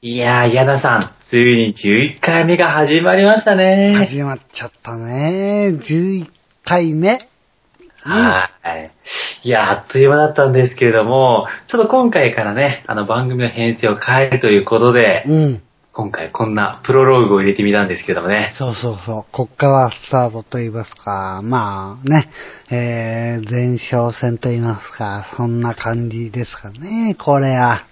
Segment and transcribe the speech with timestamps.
[0.00, 3.96] いやー、矢田さん、ついに11回目が始まりましたね。
[3.96, 5.70] 始まっちゃったね。
[5.70, 6.24] 11
[6.64, 7.28] 回目。
[8.04, 8.92] はい。
[9.42, 15.62] いや、あっという間だったんですけれども、ちょっと今回からね、あの番組の編成を変えるということで、うん。
[15.92, 18.54] 今回こんなプロローグを入れてみたんですけどもね。
[18.56, 19.24] そうそうそう。
[19.32, 22.30] こっからスタートと言いますか、まあね、
[22.70, 27.87] えー、前哨戦と言いますか、そんな感じですかね、これは。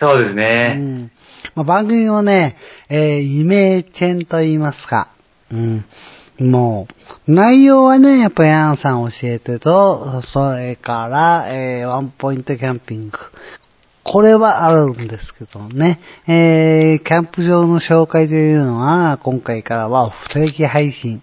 [0.00, 0.82] そうですねう。
[0.82, 1.10] ん。
[1.54, 2.56] まあ、番組をね、
[2.88, 5.10] えー、イメーチェンと言いますか、
[5.50, 5.84] うん。
[6.38, 6.88] も
[7.28, 13.18] う、内容はね、やっぱヤンさん教えてと、それから、えー、ワンポイントキャンピング。
[14.02, 21.22] これはあるんですけどね、えー、キャンプ場の紹介というのは、今回からは不定期配信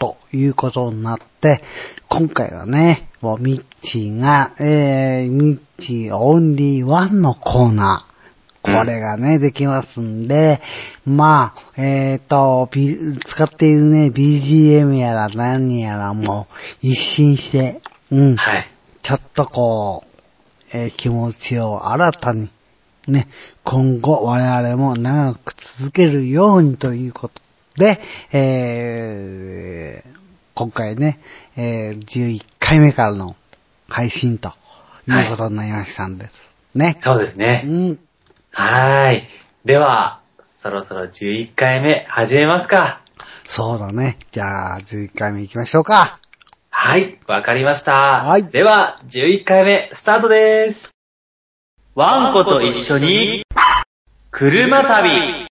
[0.00, 1.62] ということになって、
[2.08, 8.07] 今回はね、もうミッチーが、えー、ミッチーオンリーワンのコーナー。
[8.76, 10.60] これがね、できますんで、
[11.06, 12.96] まあ、えっ、と、B-
[13.30, 16.46] 使っているね、BGM やら何やらも
[16.82, 18.66] 一新して、うん、はい。
[19.02, 20.08] ちょっとこう、
[20.72, 22.50] えー気持ちを新たに、
[23.06, 23.28] ね、
[23.64, 27.34] 今後我々も長く続けるようにということ
[27.76, 28.00] で、
[28.32, 30.18] えー
[30.54, 31.20] 今回ね、
[31.56, 33.36] えー11回目からの
[33.88, 34.52] 配信と
[35.06, 36.32] いうことになりましたんです。
[36.74, 36.98] ね。
[37.02, 37.64] そうですね。
[37.66, 37.98] うん。
[38.52, 39.28] はーい。
[39.64, 40.22] では、
[40.62, 43.02] そろそろ11回目始めますか。
[43.56, 44.18] そうだね。
[44.32, 46.20] じゃあ、11回目行きましょうか。
[46.70, 47.92] はい、わかりました。
[47.92, 50.90] はいでは、11回目、スタートです。
[51.94, 53.42] ワンコと一緒に、
[54.30, 55.47] 車旅。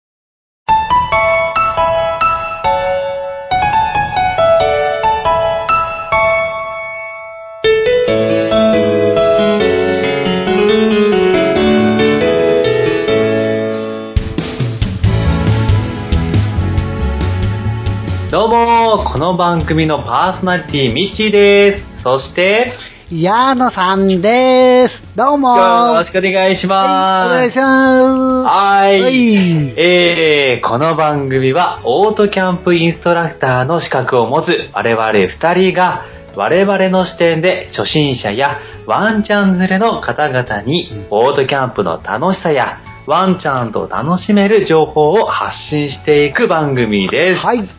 [19.06, 22.04] この番組のパーソナリティ、ミッチーです。
[22.04, 22.74] そして、
[23.12, 25.16] 矢野さんです。
[25.16, 27.30] どうもよろしくお願いします。
[27.30, 28.48] はい、お願いします。
[28.48, 29.02] はい。
[29.02, 47.42] はいえー、この番組は、オートキャンプインストラクターの資格を持つ我々二人が、我々の視点で初心者やワンちゃん連れの方々に、オートキャンプの楽しさや、ワンちゃんと楽しめる情報を発信していく番組です。
[47.42, 47.70] はい。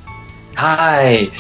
[0.59, 1.27] はい。
[1.27, 1.31] い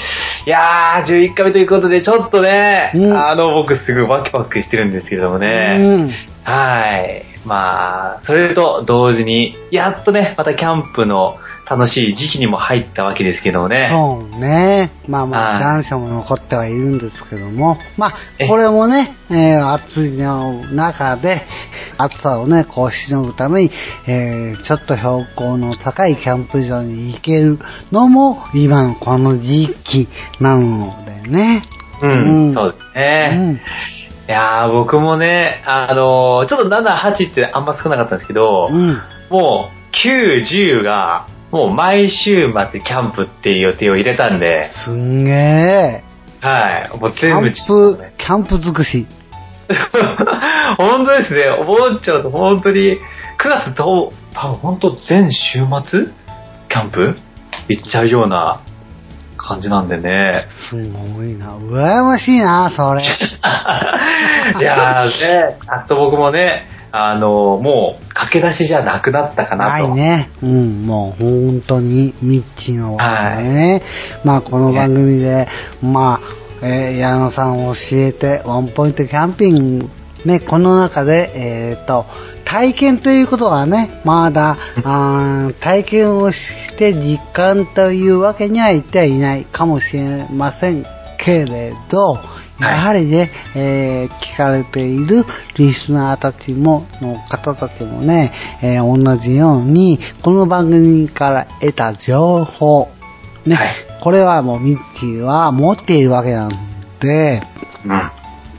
[0.47, 5.77] やー、11回目ということで、ちょっとね、うんあの、僕すぐワクワクしてるんですけどもね。
[5.81, 6.11] うん。
[6.45, 7.25] はい。
[7.45, 11.37] まあ、それと同時に、やっとね、またキャンプの
[11.69, 13.91] 楽しい時期にも入ったわけですけどもね。
[13.93, 14.91] そうね。
[15.06, 21.43] まあまあ、はい残暑も残ってはいるんですけども、まあえ、これもね、えー暑いの中で、
[21.99, 23.71] 暑さをね、こう、しのぐために、
[24.07, 27.59] えーちょっと標高の高いキャンプ場に行ける
[27.93, 30.09] のも、今のこの時期
[30.41, 31.62] なのでね。
[32.01, 33.28] うん、うんそうですうね。
[33.53, 33.55] ん。
[33.55, 33.61] い
[34.31, 38.99] やー、僕もね、あのちょっと7、8ってあんま少なかったんですけど、うん。
[39.31, 46.04] もう、9、10が、もう毎週末キャンプっていう予定を入れたんで、すんげえ。
[46.41, 46.98] はい。
[46.98, 49.06] もうキャン全部プ、キャンプ尽くし。
[50.76, 51.48] 本当ですね。
[51.50, 52.98] 思っちゃうと本当に、
[53.38, 56.06] 9月と、多分本当全週末？
[56.69, 57.16] キャンプ？
[57.69, 58.60] 行っちゃうような
[59.36, 60.47] 感じなんでね。
[60.70, 61.56] すごいな。
[61.56, 63.03] 羨ましいな、それ。
[64.60, 69.71] いやーね、あと僕もね、あの、もう駆け出しじゃなくなったかなと。
[69.71, 70.31] ないね。
[70.43, 73.82] うん、もう本当に、ミッチの方がね。
[74.25, 75.48] まあ、この番組で、
[75.82, 79.88] まあ、えー矢野さん教えて、ワンポイントキャンピング、
[80.25, 82.06] ね、この中で、えっ、と、
[82.44, 86.38] 体験ということはね、まだ、 あー体験をし
[86.78, 90.84] て実感というわけにはいってはいないかもしれません
[91.19, 92.19] けれど、
[92.61, 95.25] やはりね、えー聞かれている
[95.57, 98.33] リスナーたちも、の方たちもね、
[98.63, 102.89] えー同じように、この番組から得た情報、
[103.47, 103.69] ね、はい
[104.03, 106.51] これはもうミッチーは持っているわけなん
[107.01, 107.43] で、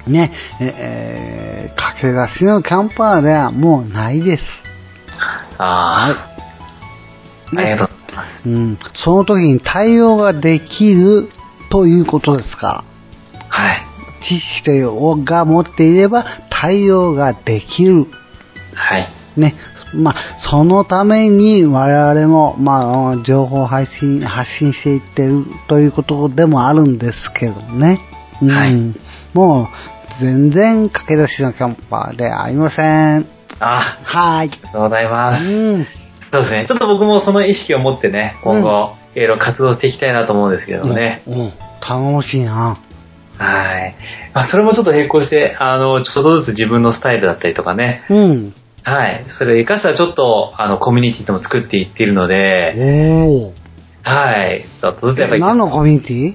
[0.08, 0.14] うん。
[0.14, 4.44] ね、えー駆け出しのキャンパーではもうないです。
[5.58, 6.32] あ
[7.52, 8.50] あ、ねありがとうございます。
[8.50, 11.30] うん、その時に対応ができる
[11.70, 12.84] ということですか？
[13.40, 13.48] ら。
[13.50, 13.89] はい。
[14.22, 18.06] 知識というのが持っていれば対応ができる。
[18.74, 19.08] はい。
[19.38, 19.56] ね。
[19.94, 20.16] まあ、
[20.50, 28.00] そのために我々も、まあ、情報配信、発信していってるということでもあるんですけどね。
[28.42, 28.50] うん。
[28.50, 28.96] はい
[29.34, 29.68] もう、
[30.20, 33.28] 全然駆け出しのキャンパーではありません。
[33.60, 34.50] あはい。
[34.50, 35.44] ありがとうございうます。
[35.44, 35.88] ん。
[36.32, 36.66] そうですね。
[36.68, 41.24] ちょっと僕もその意識を持ってね、今後、いろいろ活動していきたいなと思うんですけどもね。
[41.28, 41.34] うん。
[41.34, 42.78] うん楽しいな。
[43.40, 43.96] はい。
[44.34, 48.04] まあ、それもちょっと並行して、あの、ちょっとずつ自分のスタイルだったりとかね。
[48.10, 48.54] うん。
[48.84, 49.26] はい。
[49.38, 53.54] それを活かしたらちょっと、あの、コミュニティでも作っていっているので、おー。
[54.04, 54.66] はい。
[54.82, 56.34] ちょっとずつやっぱり、何のコミュニティ？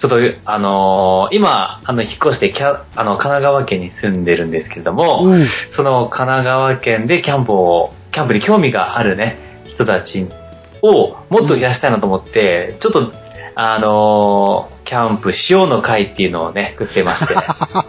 [0.00, 5.46] ちょっと、あのー今、あの、引っ越してキャ、あの、神奈川県に住んでるんですけれども、うん。
[5.76, 10.28] その神奈川県でキャンプを、キャンプに興味があるね、人たち
[10.82, 13.12] をもっと増やしたいなと思って、ちょっと、
[13.56, 17.34] あのーキャンプしようの会っていうのをね、作ってまして。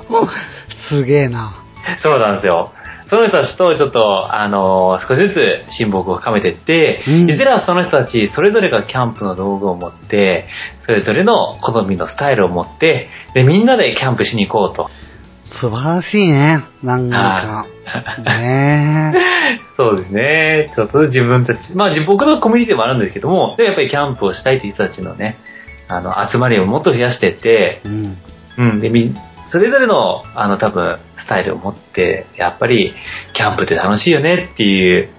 [0.87, 1.53] すげえな。
[2.01, 2.71] そうなんですよ。
[3.09, 10.47] その人たちとちょっと、あのー少しずつ親睦を深めていって、うんいずれはその人たち、それぞれがキャンプの道具を持って、
[10.85, 14.89] それぞれの好みのスタイルを持って、で、みんなでキャンプしに行こうと。
[15.59, 16.63] 素晴らしいね。
[16.83, 17.65] なんか。
[18.23, 19.19] ねえ。
[19.75, 20.71] そうですね。
[20.73, 25.35] ちょっと自分たち、まあ自僕のコミュニティもあるんですけども、でやっぱりキャンプをしたいという人たちのね、
[25.95, 28.17] あの、集まりをもっと増やしていって、うん。
[28.57, 29.15] うん、で、み、
[29.51, 32.93] それぞれの、あの、多分、スタイルを持って、やっぱり、
[33.33, 35.09] キャンプって楽しいよねっていう、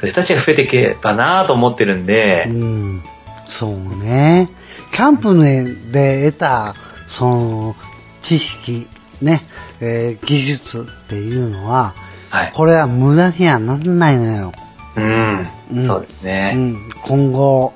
[0.00, 3.02] そういう人たちが増えていけばなと思ってるんで、うん。
[3.60, 4.50] そうね。
[4.94, 5.34] キャンプ
[5.92, 6.74] で得た、
[7.18, 7.76] その、
[8.22, 8.88] 知識、
[9.22, 9.42] ね、
[9.80, 11.94] えー技術っていうのは、
[12.30, 12.52] はい。
[12.54, 14.52] これは無駄にはなんないのよ。
[14.96, 16.54] うん、うんそうですうね。
[16.54, 17.72] ん、今後、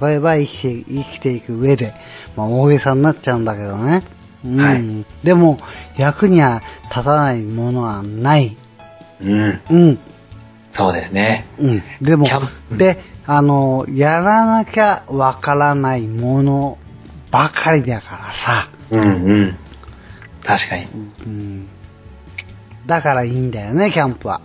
[0.00, 1.92] 例えば生きて生きていく上で、
[2.36, 4.04] まあ、大げさになっちゃうんだけどね。
[4.44, 5.58] うんはいでも、
[5.98, 8.56] 役には立たないものはない。
[9.20, 9.98] うん、うん。
[10.72, 11.46] そうですね。
[11.58, 11.82] うん。
[12.00, 12.26] でも
[12.76, 16.78] で、あの、やらなきゃわからないもの
[17.30, 18.68] ばかりだからさ。
[18.90, 19.58] うん、うん。
[20.44, 20.86] 確かに。
[21.26, 21.68] うん。
[22.86, 24.40] だからいいんだよね、キャンプは。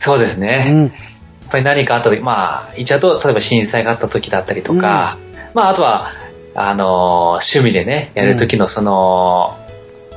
[0.00, 0.70] そうですうね。
[0.70, 0.92] ん。
[1.54, 5.18] ぱり何かあった時、まあ、言っちゃうと、例えば震災があった時だったりとか、
[5.54, 6.12] まあ、あとは、
[6.56, 9.58] あのー趣味でね、やる時のその、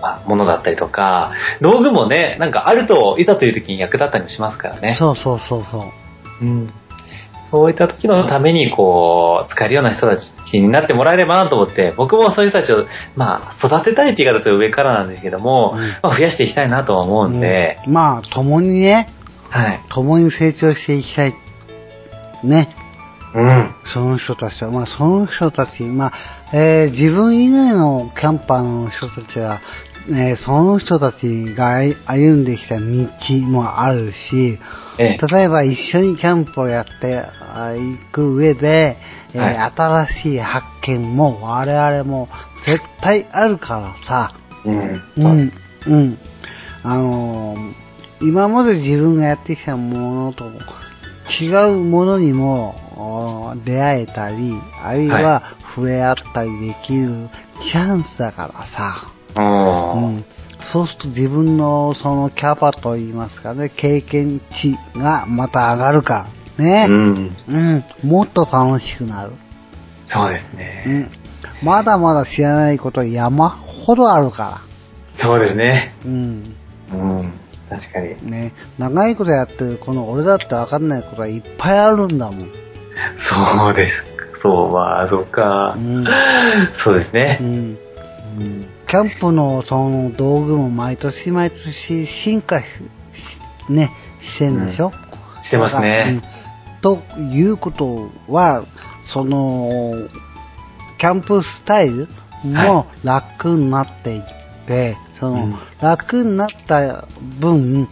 [0.01, 4.95] まあ、ものだったりとか、道具もね、なんかあると、いざという時に役立ったりもしますからね。
[4.98, 5.86] そうそうそうそ
[6.42, 6.45] う。
[6.45, 6.74] うん。
[7.50, 12.86] そういった時のために、こう、使えるような人たちになってもらえればなと思って、僕もそういう人たちを、
[13.16, 19.13] まあ、育てたいって言い方と上からなんですけども、うんまあ、増やしていきたいなとは思うんで、うんまあ、共にね、
[19.49, 19.79] はい。
[19.94, 21.35] 共に成長していきたい。
[22.44, 22.69] ね。
[23.35, 23.75] うん。
[23.94, 26.13] その人たちは、まあ、その人たち、まあ、
[26.53, 29.61] えー自分以外のキャンパーの人たちは、
[30.09, 32.85] えーその人たちが歩歩んできた道
[33.47, 34.59] もあるし、
[34.99, 35.27] ええ。
[35.27, 38.97] 例えば一緒にキャンプをやってあ行く上で、
[39.33, 39.57] えーはい
[40.07, 42.29] 新しい発見も我々も
[42.65, 44.33] 絶対あるからさ、
[44.65, 45.03] うん。
[45.17, 45.53] うん
[45.88, 46.17] うん。
[46.83, 47.87] あのー
[48.21, 50.45] 今まで自分がやってきたものと
[51.41, 57.29] 違うものにもお出会えたり、あるいは触れ合ったりできる
[57.71, 60.25] チャンスだからさ、うん。
[60.73, 66.27] そうすると自分のそのキャパといいますかね、経験値がまた上がるか
[66.57, 66.87] らね。
[66.89, 67.37] うん。
[67.47, 68.09] うん。
[68.09, 69.33] もっと楽しくなる。
[70.07, 71.11] そうですうね。
[71.61, 71.65] ん。
[71.65, 74.63] まだまだ知らないこと山ほどあるか
[75.21, 75.95] そうですね。
[76.03, 76.09] ら。
[76.09, 76.55] うん。
[76.91, 77.33] うん。
[77.69, 78.31] 確かに。
[78.31, 82.51] ね、長いことやってるこの俺だってわかんないことはいっぱいあるんだもん。
[83.29, 84.41] そうです。
[84.41, 85.75] そう、まあ、そっか。
[85.77, 86.05] うん
[86.83, 87.43] そうですねう。
[87.43, 87.47] ん。
[87.47, 88.67] うん。
[88.88, 92.63] キャンプのその道具も毎年毎年進化し、
[93.67, 94.91] しね、してんでしょ、
[95.43, 96.21] してますね。
[96.21, 96.47] うん
[96.81, 98.65] ということは、
[99.13, 100.07] その、
[101.00, 102.07] キャンプスタイル
[102.43, 104.21] も楽になっていっ
[104.67, 107.07] て、その、うん楽になった
[107.39, 107.88] 分、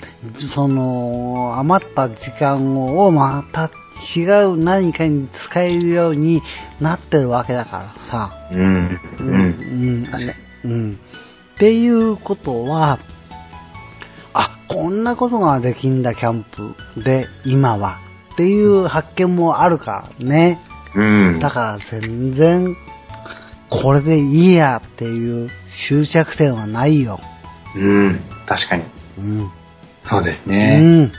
[0.53, 3.70] その、余った時間をまた
[4.15, 6.41] 違う何かに使えるように
[6.82, 8.32] なってるわけだからさ。
[8.51, 9.00] うん。
[9.20, 9.24] う。
[9.24, 10.05] うんん。
[10.05, 11.00] 確かにうん。
[11.55, 13.00] っていうことは、
[14.34, 18.00] あ、こんなことができんだ、キャンプで、今は。
[18.34, 20.60] っていう発見もあるからね。
[20.96, 21.01] う
[21.36, 21.39] ん。
[21.39, 22.75] だから全然、
[23.69, 25.50] これでいいやっていう
[25.88, 27.19] 終着点はないよ。
[27.75, 28.22] うん。
[28.48, 28.84] 確かに。
[29.17, 29.51] うん。
[30.03, 30.79] そうですうね。
[30.79, 31.03] ん。
[31.05, 31.12] い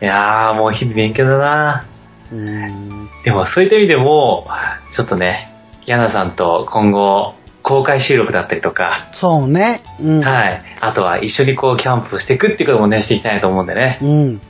[0.00, 1.86] やー、もう日々勉強だな。
[2.32, 3.08] うん。
[3.24, 4.46] でも、そういった意味でも、
[4.96, 5.50] ちょっとね、
[5.86, 9.82] ヤナさんと今後、公開収録だったりとか、そうね。
[10.00, 10.20] うん。
[10.20, 10.62] はい。
[10.80, 13.98] あとは一緒にこう、キャンプをしていくっていうこともね、していきたいなと思うんでね。
[14.02, 14.40] うん。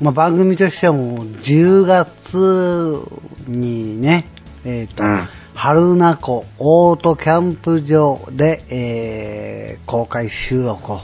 [0.00, 3.02] まあ、番組としてはもう10月
[3.48, 4.26] にね、
[4.64, 5.28] えっ、と、うん。
[5.56, 11.00] 春名湖オートキャンプ場で、えー公開収録を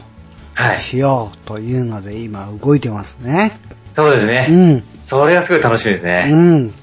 [0.55, 0.91] はい。
[0.91, 3.59] しようというので今動いてますね。
[3.97, 4.49] そうですね。
[4.51, 4.85] うん。
[5.09, 6.25] それがすごい楽しみですうね。
[6.31, 6.75] ん。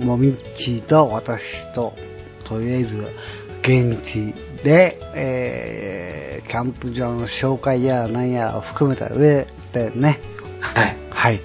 [0.00, 1.40] もうミッチーと私
[1.74, 1.94] と、
[2.48, 2.96] とりあえず、
[3.60, 10.20] 現地で、えー、キャンプ場の紹介や何やらを含めた上でね、
[10.60, 10.96] はい。
[11.10, 11.40] はい、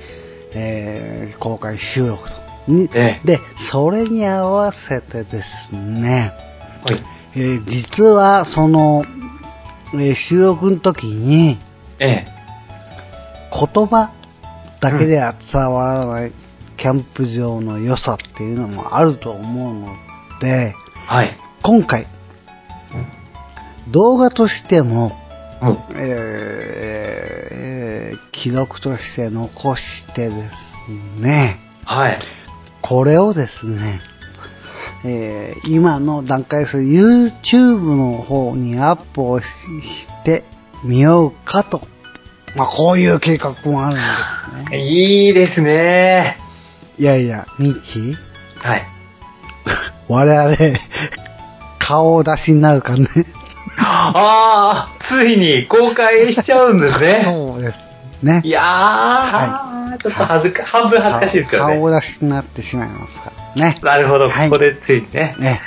[0.54, 2.43] えー、公開収録と。
[2.68, 3.40] にえで、
[3.72, 6.32] それに合わせてですね、
[6.86, 7.04] はい。
[7.36, 9.04] えー実はその、
[9.94, 11.60] えー収録の時に
[12.00, 12.28] ええ。
[13.52, 14.12] 言葉
[14.82, 16.32] だけでは伝わらない
[16.78, 19.88] キャンプ場の良さっていうのもあると思うの
[20.42, 20.74] で、
[21.08, 21.38] はい。
[21.64, 22.08] 今回、
[23.92, 25.12] 動画としても、
[25.62, 25.70] うん。
[25.70, 26.74] えー
[27.52, 29.82] えー記録として残し
[30.16, 32.20] てですね、はい。
[32.84, 34.02] これをですね、
[35.06, 40.44] えー今の段階です YouTube の方にアップをしして
[40.84, 41.82] みようかと。
[42.56, 44.86] まあ、こういう計画もあるんですね。
[44.86, 46.38] いいですね。
[47.00, 48.16] いやいや、ミッキー
[48.60, 48.88] はい。
[50.08, 50.80] 我々、
[51.80, 53.08] 顔出しになるかね。
[53.78, 57.22] ああ、ついに公開しちゃうんですね。
[57.34, 57.93] そうです。
[58.24, 58.50] ねい。
[58.50, 61.76] やー、はちょっと恥ずか、半分恥ずかしいですけどね。
[61.76, 63.80] 顔出しになってしまいますからね。
[63.84, 65.36] なるほど、はいここでついにね。
[65.40, 65.62] ね。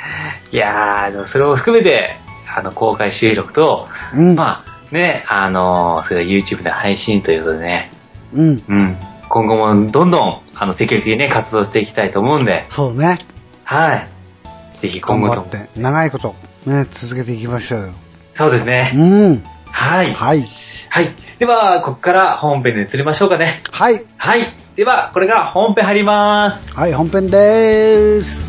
[0.50, 2.16] いやー、でもそれを含めて、
[2.56, 4.34] あの、公開収録と、うん。
[4.34, 7.90] まあ、ね、あのそれが YouTube で配信ということでね、
[8.32, 8.64] うん。
[8.68, 8.96] うん。
[9.28, 13.18] 今後もどんどん、あの、積極的にね、活動していきたいと思うんで、そうね。
[13.64, 14.08] はい。
[14.80, 15.50] ぜひ今後とも。
[15.76, 16.34] 長いこと、
[16.66, 17.92] ね、続けていきましょうよ。
[18.36, 18.92] そうですね。
[18.94, 19.44] うん。
[19.72, 20.14] はい。
[20.14, 20.46] はい。
[20.96, 21.14] はい。
[21.38, 23.62] では、ここから本編に移りましょうかね。
[23.70, 24.06] はい。
[24.16, 24.56] はい。
[24.76, 26.74] では、これから本編入ります。
[26.74, 28.46] はい、本編でーす。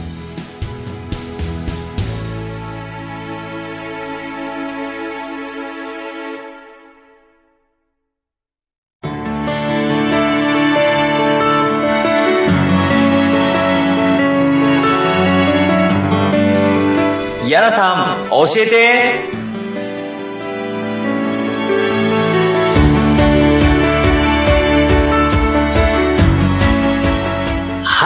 [17.50, 19.37] ヤナさん、教えて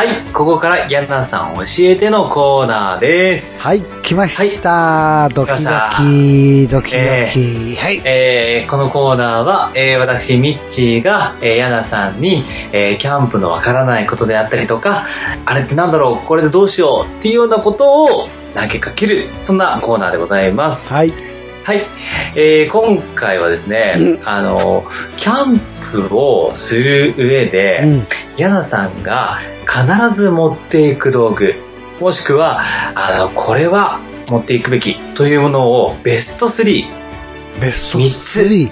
[0.02, 3.60] はい、ここからヤナさん教えてのコーナーです。
[3.60, 5.30] はい、来ました。
[5.30, 6.98] ドキド来まキ、ドキドキ。
[6.98, 8.02] えはい。
[8.04, 12.44] えーこのコーナーは、えー私、ミッチーが、えーヤナさんに、
[12.74, 15.06] えーキャンプのわからないことであったりとか、
[15.46, 20.92] あれってなんだろう、これでどうしようっていうようなことを投げかける、そんなコーナーでございます。
[20.92, 21.31] はい。
[21.64, 21.88] はい。
[22.36, 24.84] えー今回はですね、うんあの、
[25.20, 25.60] キャン
[25.92, 28.08] プをする上で、うん。
[28.38, 31.54] ヤナさんが必ず持っていく道具、
[32.00, 32.62] もしくは、
[32.96, 36.64] あの、これは持っていくべきというものをベスト3、
[37.62, 38.72] ベスト三つ3。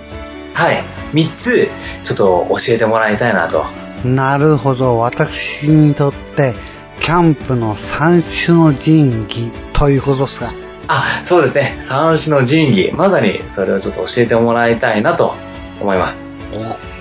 [0.55, 1.69] はい、3つ
[2.08, 3.65] ちょっと教えてもらいたいなと。
[4.08, 4.98] なるほど。
[4.98, 6.55] 私にとって、
[7.01, 10.69] キャンプの三種の神器ということですか。
[10.91, 11.86] あ、そうですね。
[11.88, 12.91] 三種の神器。
[12.93, 15.36] まさにそれをちょっと教えてもらいたいなと
[15.79, 16.17] 思います。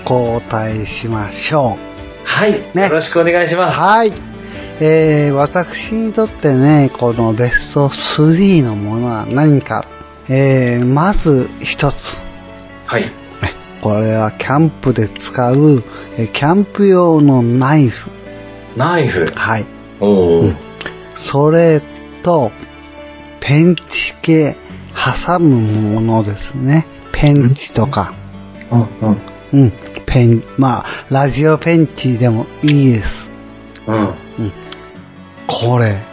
[0.05, 2.23] お答えしましょう。
[2.23, 2.71] はい。
[2.75, 3.79] ねよろしくお願いします。
[3.79, 4.13] はい。
[4.81, 9.85] えー、私にとってね、このベスト3のものは何か。
[10.29, 11.95] えー、まず一つ。
[12.85, 13.01] はい。
[13.01, 13.11] ね
[13.81, 15.83] これはキャンプで使う、
[16.17, 18.11] えーキャンプ用のナイフ。
[18.77, 19.25] ナイフ？
[19.33, 19.65] はい。
[19.99, 20.43] おー。
[20.43, 20.57] うん
[21.31, 21.81] それ
[22.23, 22.51] と、
[23.41, 23.81] ペンチ
[24.21, 24.55] 系、
[25.27, 26.85] 挟むものですね。
[27.13, 28.13] ペンチとか。
[28.71, 29.21] うん、うん。
[29.53, 29.73] うん。
[30.05, 33.07] ペン、まあ、ラジオペンチでもいいです。
[33.87, 33.95] うん。
[33.95, 34.01] う
[34.43, 34.53] ん。
[35.47, 36.03] これ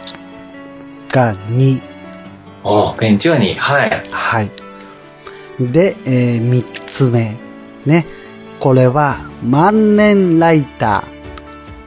[1.13, 1.81] が2。
[2.63, 3.55] おー、ペンチは2。
[3.55, 4.09] はい。
[4.11, 4.51] はい。
[5.71, 6.63] で、えー、三
[6.97, 7.37] つ目。
[7.85, 8.05] ね。
[8.59, 11.03] これは、万年ライタ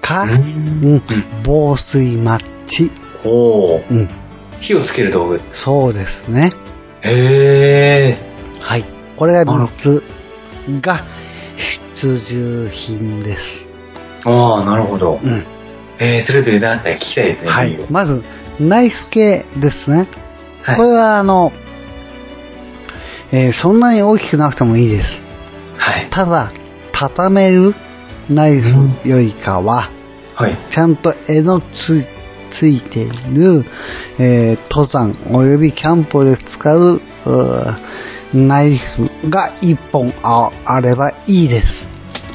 [0.02, 1.02] ーか、ううんん、
[1.44, 2.90] 防水マッチ。
[3.24, 3.90] おー。
[3.90, 4.19] うん。
[4.60, 5.40] 火をつける道具。
[5.52, 6.50] そうですね。
[7.02, 8.16] へ
[8.60, 8.84] はい。
[9.16, 10.02] これが三つ
[10.80, 11.04] が
[11.92, 13.40] 必需品です。
[14.24, 14.30] ー。
[14.30, 15.20] あー、なるほど。
[15.22, 15.46] うん。
[15.98, 17.50] えー、それぞれなんか聞きたいですね。
[17.50, 17.86] はい。
[17.90, 18.22] まず、
[18.58, 20.08] ナイフ系ですね。
[20.62, 21.52] はいこれはあの、
[23.32, 25.06] えーそんなに大きくなくてもいいです。
[25.78, 26.10] はい。
[26.10, 26.52] ただ、
[26.92, 27.74] 畳める
[28.28, 29.90] ナイフよりかは、
[30.34, 30.58] はい。
[30.70, 32.04] ちゃんと柄のつ
[32.50, 33.64] ついている、
[34.18, 37.00] えー登山およびキャンプで使う
[38.34, 41.66] ナイフが1本ああればいいです。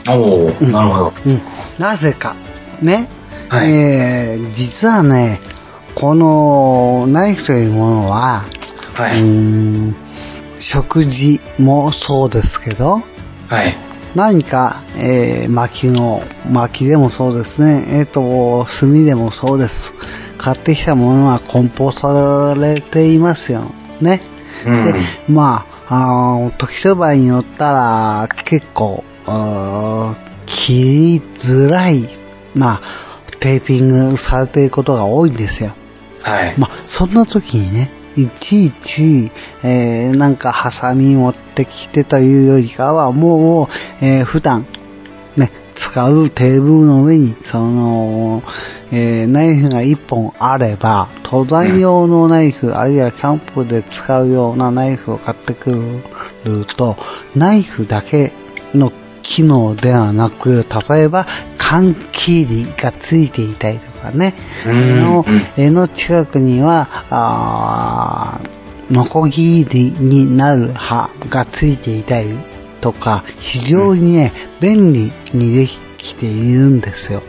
[0.09, 1.13] おー、うんなるほど。
[1.25, 1.41] うん、
[1.79, 2.35] なぜか、
[2.81, 3.09] ね、
[3.49, 5.39] はいえー実はね、
[5.95, 8.45] このナイフというものは、
[8.93, 9.21] はい。
[9.21, 9.95] うーん
[10.59, 13.01] 食事もそうですけど、
[13.49, 13.77] はい。
[14.15, 19.73] 何か、えー、薪の、薪でもそうですね、えっ、と、炭でもそうです。
[20.37, 23.71] 買ってきたものは梱包されていますよ。
[24.01, 24.21] ね。
[24.65, 24.93] うんで、
[25.27, 29.03] まあ、あー時と場合によったら、結構、
[30.45, 32.09] 切りづらい、
[32.55, 32.81] まあ、
[33.41, 35.75] テーピングされていることが多いんですよ。
[36.21, 36.55] はい。
[36.57, 39.31] まあ、そんな時にね、いちいち、
[39.63, 44.65] えーなんかハサミ持ってきてというよりかは、もう、えー普段、
[45.35, 48.43] ね、使うテーブルの上に、その、
[48.91, 55.71] えーナイフが一本あれば、登山用のナイフ、あるいはキャンプで使うようなナイフを買ってく
[56.45, 56.95] ると、
[57.35, 58.31] ナイフだけ
[58.73, 58.91] の
[59.27, 61.27] 機能ではなく、例えば、
[61.57, 65.45] 缶切りがついていたりとかね、うんのうん。
[65.57, 68.41] 絵の近くには、
[68.91, 72.37] ノコギリになる刃がついていたり
[72.81, 75.67] とか、非常にね、便利にで
[75.97, 77.23] きているんですよ。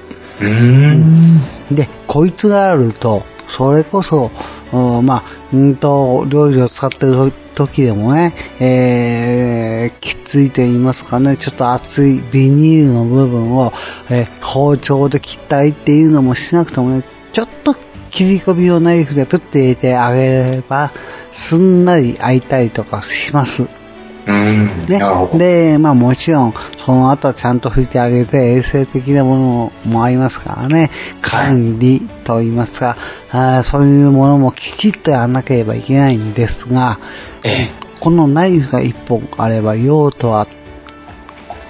[1.71, 3.23] で、こいつがあると、
[3.57, 4.31] それこそ、
[4.73, 13.73] おまあ、うんと、料理を使ってる時でもね、えー、きついと言いますかね、ちょっと厚いビニールの部分を、
[14.11, 17.05] えー包丁で切ったりっていうのもしなくてもね、
[17.35, 17.75] ちょっと
[18.11, 20.23] 切り込みをナイフでプッて入れてあげ
[20.57, 20.93] れば、
[21.33, 23.86] すんなり開いたりとかします。
[24.27, 25.39] う。
[25.39, 26.55] で、まあもちろん、
[26.85, 30.91] その後はちゃんと拭いてあげて、衛生的なものもありますからね、
[31.23, 32.97] 管理と言いますか、
[33.31, 36.99] あーそういうものもきちっとやらなければいけないんですが、
[37.45, 37.71] ええ。
[38.01, 40.47] このナイフが一本あれば用途は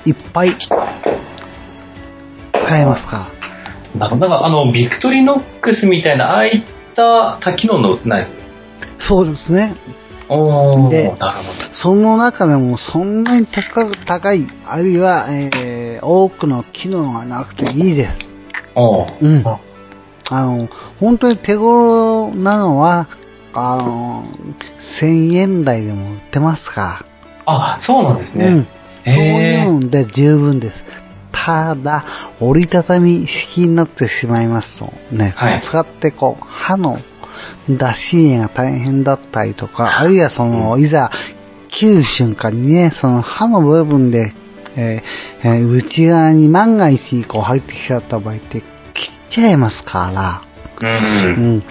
[0.04, 0.75] いっぱい使
[2.78, 3.28] えますか？
[3.94, 4.00] ら。
[4.00, 4.28] なるほど。
[4.28, 6.62] なんかあの、ビクトリノックスみたいな、ああいっ
[6.96, 8.30] た多機能のナイフ？
[8.98, 9.76] そうですね。
[10.88, 11.12] で。
[11.73, 18.12] その中でもそんなに高高い、あるいは、えー多くの機能がなくていいです。
[19.21, 19.45] うん
[20.28, 20.68] あの、
[20.99, 23.09] 本当に手頃なのは、
[23.55, 24.24] あの、
[25.00, 27.07] 1000円台でも売ってますか
[27.46, 28.46] あ、そうなんですら。
[28.48, 28.59] うん。
[28.61, 28.68] ね。
[29.05, 30.85] そういうので十分です。
[31.33, 32.05] ただ、
[32.40, 36.98] 折りたたみ式になってしまいますと、ね、はい使ってこう、刃の
[37.68, 41.11] 出し入れが大変だったりとか、あるいはその、いざ、
[41.68, 44.33] 切る瞬間にね、その刃の部分で、
[44.77, 48.64] えーえー内側に万が一こう入ってきちゃった場合って、切っ
[49.31, 50.42] ちゃいますから、
[50.81, 51.40] う。
[51.40, 51.62] うんん。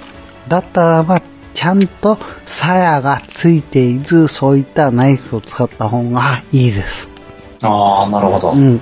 [0.47, 1.21] だったらば、
[1.56, 6.88] ちゃんと鞘がついている、そういったナイフを使った方がいいです。
[7.62, 8.51] ああ、なるほど。
[8.51, 8.82] うん。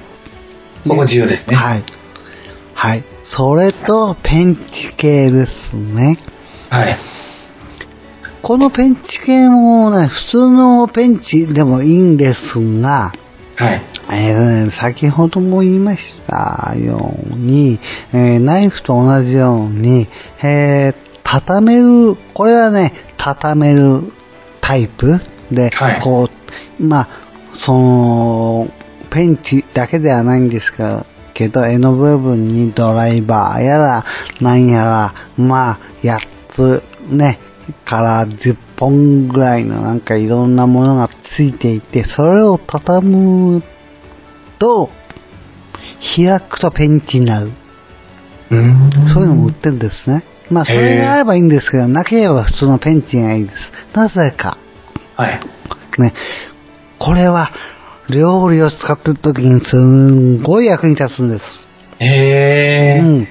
[0.85, 1.55] そこ重要ですね。
[1.55, 1.83] はい。
[2.73, 3.03] はい。
[3.23, 6.17] それと、ペンチ系ですね。
[6.73, 6.97] はい。
[8.41, 13.13] このペンチ系もね、普通のペンチでもいいんですが、
[13.55, 13.85] はい。
[14.11, 17.79] えーね先ほども言いましたように、
[18.11, 20.07] えーナイフと同じように、
[20.43, 24.11] えー畳める、これはね、畳める
[24.61, 25.19] タイプ
[25.51, 26.27] で、はいこ
[26.79, 27.07] う、まあ、
[27.53, 28.67] その、
[29.11, 34.05] ペンチだけではないんですが、けど、柄の部分にドライバーやら、
[34.41, 36.17] なんやら、まあ、8
[36.55, 37.39] つ、ね、
[37.85, 43.63] から10本ぐらいのなんかいろんなものがついていて、それを畳む
[44.59, 44.89] と、
[46.15, 47.51] 開くとペンチになる。
[48.51, 49.13] うーん。
[49.13, 50.25] そういうのも売ってるんですね。
[50.49, 53.55] まあ、それがあればいいんですけど、なければ普通のペンチがいいです。
[53.95, 54.57] なぜか。
[55.15, 55.41] はい。
[55.99, 56.13] ね、
[56.99, 57.51] これは、
[58.09, 61.43] 料理を使ってる時にすんごい役に立つんです。
[61.99, 63.05] へー。
[63.05, 63.27] うん。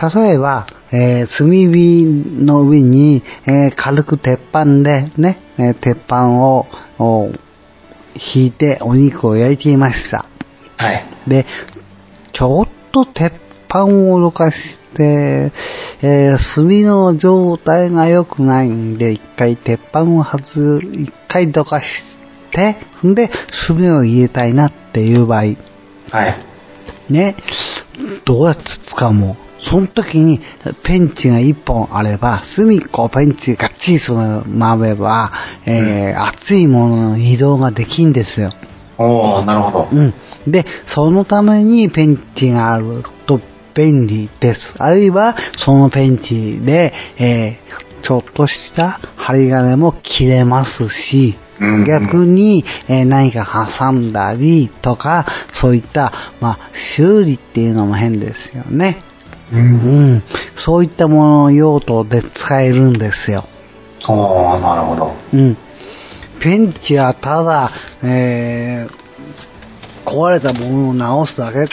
[0.00, 2.04] 例えば、えー炭火
[2.44, 6.66] の上に、えー軽く鉄板でね、えー鉄板を
[6.98, 7.30] お
[8.34, 10.26] 引いてお肉を焼いていました。
[10.76, 11.04] はい。
[11.28, 11.46] で、
[12.32, 13.32] ちょっと鉄
[13.68, 14.56] 板をどかし
[14.96, 15.52] て、
[16.02, 21.86] えー炭の状態が良くないんで、一回鉄板を外、一回どかし
[22.52, 22.76] て、
[23.06, 23.30] んで、
[23.66, 25.54] 炭を入れたいなっていう場合、はい。
[27.10, 27.36] ね、
[28.24, 29.36] どうやって使うもん？
[29.70, 30.40] その時に
[30.84, 35.32] ペンチが一本あれば、隅っこをペンチがっちりつまめば、
[35.66, 38.50] えー熱いものの移動ができんですよ。
[38.98, 39.88] おー、なるほど。
[39.90, 40.14] うん。
[40.46, 43.40] で、そのためにペンチがあると
[43.74, 44.60] 便利です。
[44.78, 53.46] あるいは、そのペンチで、えーちょっとした針金も切れますし、うんうん逆に、えー何か
[53.80, 56.58] 挟んだりとか、そういった、まあ、
[56.98, 59.02] 修理っていうのも変ですよね。
[59.52, 59.56] う。
[59.56, 60.22] うんん。
[60.56, 63.46] そういったもの用途で使えるんですよ。
[64.08, 65.12] おー、なるほど。
[65.32, 65.56] うん。
[66.42, 67.70] ペンチはただ、
[68.02, 69.04] えー
[70.04, 71.68] 壊れたものを直すだけ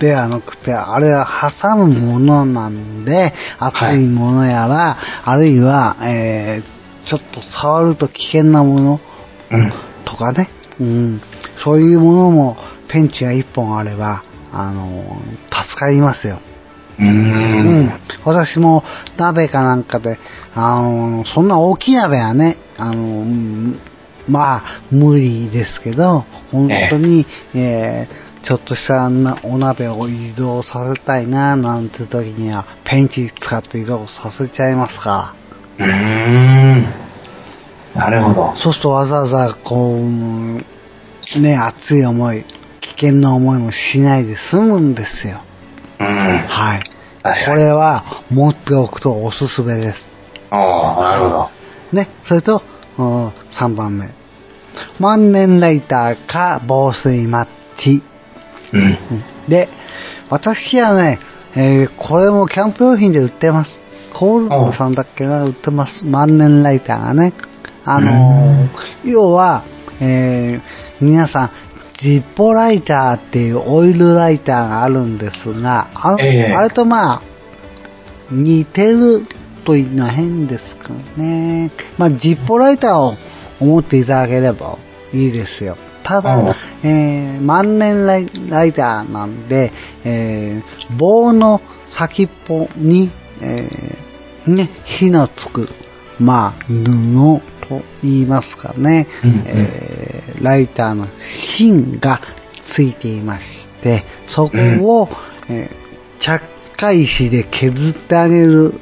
[0.00, 1.26] ではなくて、あれは
[1.62, 9.00] 挟むものなんで、熱いものやら、あるいは、えー、ちょっと触ると危険なもの
[9.50, 9.72] うん。
[10.04, 11.22] とかね、うん、
[11.64, 12.56] そういうものも
[12.88, 16.40] ペンチが一本あれば、あの、助かりますよ。
[17.00, 18.00] うんん。
[18.24, 18.82] 私も
[19.16, 20.18] 鍋かなんかで、
[20.54, 23.80] あの、そんな大きい鍋はね、あの、うん
[24.28, 35.34] まあ、無理ですけど、本当に、えーちょっとしたなお鍋を移動させたいな、なんて時には、ペンチ使って移動させちゃいますか
[35.78, 36.82] うーん。
[37.94, 38.56] なるほどら。。
[38.56, 42.44] そうするとわざわざ、こう、ね、熱い思い、
[42.80, 45.42] 危険な思いもしないで済むんですよ。
[46.00, 46.06] うん。
[46.06, 46.82] はい。
[47.46, 49.98] これは持っておくとおすすめです。
[50.50, 51.50] ああ、なるほど。
[51.92, 52.62] ね、それと、
[52.98, 53.28] うん
[53.60, 54.08] 3番目。
[55.00, 57.46] 万年ライターか防水マッ
[57.78, 58.02] チ。
[58.72, 58.80] うん。
[58.80, 58.98] うん
[59.48, 59.68] で、
[60.30, 61.18] 私はね、
[61.56, 63.80] えーこれもキャンプ用品で売ってます。
[64.18, 66.04] コールさんだっけな、売ってます。
[66.04, 67.32] 万年ライターがね。
[67.84, 69.64] あのー要は、
[70.00, 71.50] えー皆さん、
[72.00, 77.22] ジッポライターっていうオイルライターがあるんですが、あ,、ええあれとまあ、
[78.30, 79.26] 似てる
[79.64, 81.72] というのは変ですかね。
[81.98, 83.14] まあ、ジッポライターを
[83.60, 84.78] 思っていただければ
[85.12, 85.76] いいですよ。
[86.04, 89.72] ただ、うんえー万年ライライターなんで、
[90.04, 91.60] えー棒の
[91.98, 93.10] 先っぽに、
[93.42, 95.68] えーね、火のつく、
[96.20, 101.08] まあ、布と言いますかね、うんうんえーライターの
[101.56, 102.20] 芯が
[102.76, 103.44] ついていまし
[103.82, 104.58] て、そこ
[105.02, 105.08] を、
[105.50, 105.88] えー
[106.20, 106.44] 着
[106.76, 108.72] 火石で削ってあげる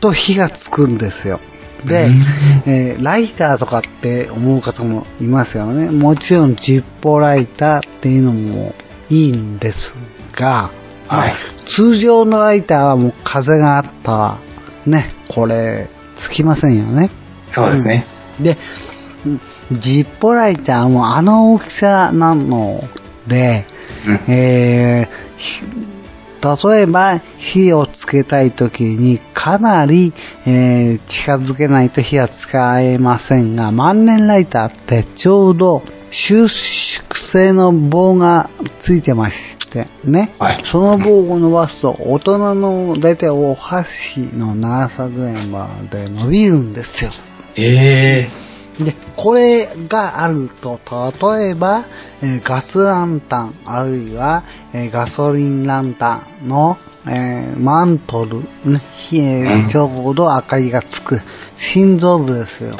[0.00, 1.40] と火がつくんですよ。
[1.86, 2.24] で、うん
[2.66, 5.90] えーライターとかって思う方もいますよね。
[5.90, 8.72] もちろんジッポライターっていうのも
[9.10, 9.92] いいんです
[10.38, 10.70] が、
[11.06, 11.34] はい。
[11.76, 14.40] 通常のライターはもう風があったら、
[14.86, 15.88] ね、これ、
[16.30, 17.10] つきませんよね。
[17.52, 18.06] そうですね。
[18.40, 18.56] で、
[19.26, 19.40] うん
[19.80, 22.82] ジッポライターもあの大きさなの
[23.28, 23.66] で、
[24.06, 24.32] うん。
[24.32, 25.98] えーひ
[26.40, 27.20] 例えば
[27.52, 30.12] 火をつけたい時にかなり、
[30.46, 36.48] えー近づけないと火は使えませんが、万年ライターってちょうど収縮
[37.32, 38.50] 性の棒が
[38.86, 39.36] ついてまし
[39.72, 47.10] てね、はいその棒を伸ばすと大人の大体お箸の長さぐらいまで伸びるんですよ。
[47.60, 48.48] ええ
[48.84, 50.78] で、これがあると、
[51.38, 51.86] 例えば、
[52.22, 61.20] えーガスランタン、あるいは、えーガソリンランタンの、えーマントル、ね、ひえちょうど明かりがつく
[61.74, 62.76] 心臓部ですよ。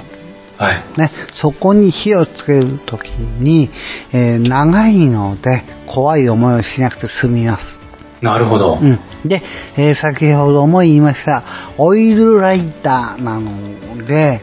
[0.57, 0.85] はい。
[0.97, 3.71] ね、そこに火をつけるときに、
[4.13, 7.81] えー長いので怖い思いをしなくて済みます。
[8.23, 8.79] なるほど。
[8.81, 9.01] うん。
[9.29, 9.43] で、
[9.77, 11.43] えー先ほども言いました、
[11.77, 14.43] オイルライターなので、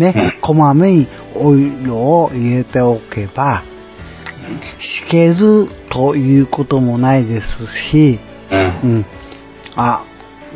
[0.00, 3.62] ね、うんこまめにオイルを入れておけば、
[4.78, 7.46] しけるということもないです
[7.92, 8.18] し、
[8.50, 8.58] うん。
[8.58, 8.62] う
[8.98, 9.06] ん。
[9.76, 10.04] あ、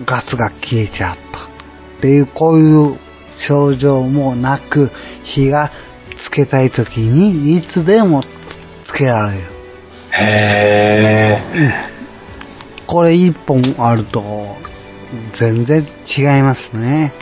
[0.07, 1.45] ガスが消えちゃった。
[1.99, 2.99] っていう、こういう
[3.47, 4.91] 症状もなく、
[5.23, 5.71] 火が
[6.27, 8.27] つけたいときに、いつでもつ
[8.89, 9.43] つけられる。
[10.13, 11.95] へえ。
[12.87, 14.23] これ一本あると、
[15.39, 17.13] 全然違いますね。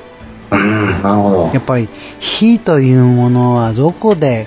[0.57, 1.51] うん、なるほど。
[1.55, 1.89] やっぱり
[2.39, 4.47] 火というものはどこで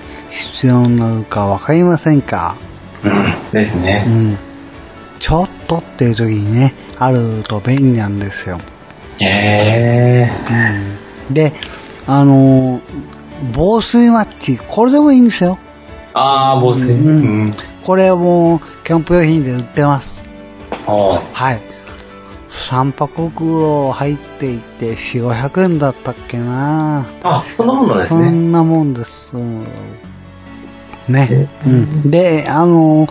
[0.54, 2.56] 必要になるかわかりませんか？
[3.04, 4.04] うん、ですうね。
[4.06, 4.38] ん。
[5.20, 8.58] ちょっとっていう時にね、あると便利なんですよ。
[9.18, 10.30] へえ。
[11.28, 11.34] うん。
[11.34, 11.52] で、
[12.06, 12.80] あのー
[13.54, 15.58] 防水マッチ、これでもいいんですよ。
[16.14, 16.90] ああ、防水。
[16.90, 17.54] ううんん。
[17.84, 20.06] これもキャンプ用品で売ってます。
[20.86, 20.92] あ
[21.32, 21.60] はい。
[22.70, 28.30] 3箱袋入っていて4、500円だったっけなあ、そんなもんなんですそね。
[28.30, 29.36] んなもんです。
[31.08, 31.28] ね。
[31.30, 31.72] えう
[32.06, 32.10] ん。
[32.10, 33.06] で、あの、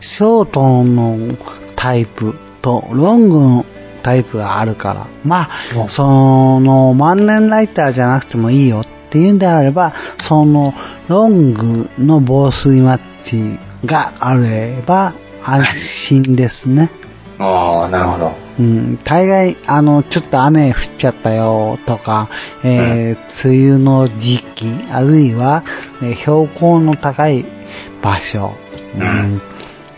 [0.00, 1.36] ショートの
[1.76, 3.64] タイプとロングの
[4.02, 9.92] タイプがあるから、まうんあ、その、万年ライターじゃなくてもいいよっていうんであれば、
[10.28, 10.72] その、
[11.08, 15.64] ロングの防水マッチがあれば安
[16.08, 16.90] 心ですね。
[17.42, 18.32] ああ、なるほど。
[18.58, 22.28] うん、大概、あの、ちょっと雨降っちゃったよとか、
[22.62, 25.64] えー梅雨の時期、あるいは、
[26.02, 27.46] えー標高の高い
[28.02, 28.52] 場所、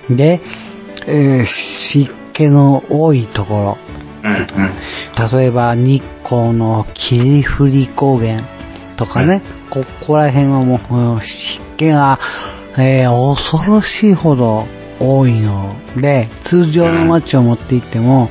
[0.08, 0.16] うん。
[0.16, 0.40] で、
[1.08, 3.78] えー湿気の多いところ、
[4.22, 5.38] うん、うん。
[5.40, 8.42] 例えば日光の霧降り高原
[8.96, 12.20] とかね、ここら辺はもう湿気が
[12.78, 14.66] えー恐ろしいほど
[15.00, 18.30] 多いので、通常のマッチを持って行っても、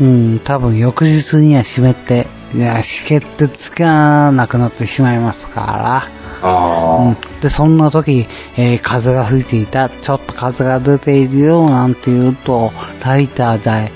[0.00, 13.92] うん、多分翌日には湿って、いや、湿気ってつかなくなってしまいますから、あうん、で、そんな時、えー風が吹いていた、ちょっと風が出ているよなんて言うと、ライターで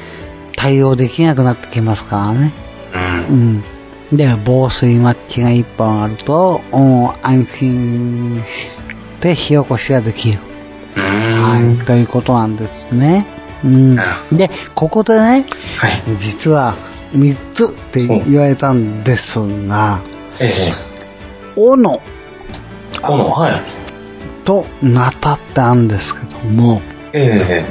[0.56, 2.54] 対応できなくなってきますからね。
[2.94, 3.26] あ。
[3.28, 3.32] う。
[3.32, 3.62] うん
[4.12, 4.16] ん。
[4.16, 10.49] で、防水マッチが1本あると、うん安心して火起こしができる。
[10.96, 11.82] うはい。
[11.82, 11.84] ん。
[11.84, 13.26] ということなんですね。
[13.64, 13.96] うん。
[14.32, 15.46] で、ここでね、
[15.78, 16.02] はい。
[16.18, 16.76] 実は
[17.12, 20.02] 3つって言われたんですが、
[20.40, 20.72] ええ。
[21.56, 22.00] 斧
[23.02, 23.62] この、はい。
[24.44, 26.80] とナタってあるんですけども、
[27.12, 27.66] ええ。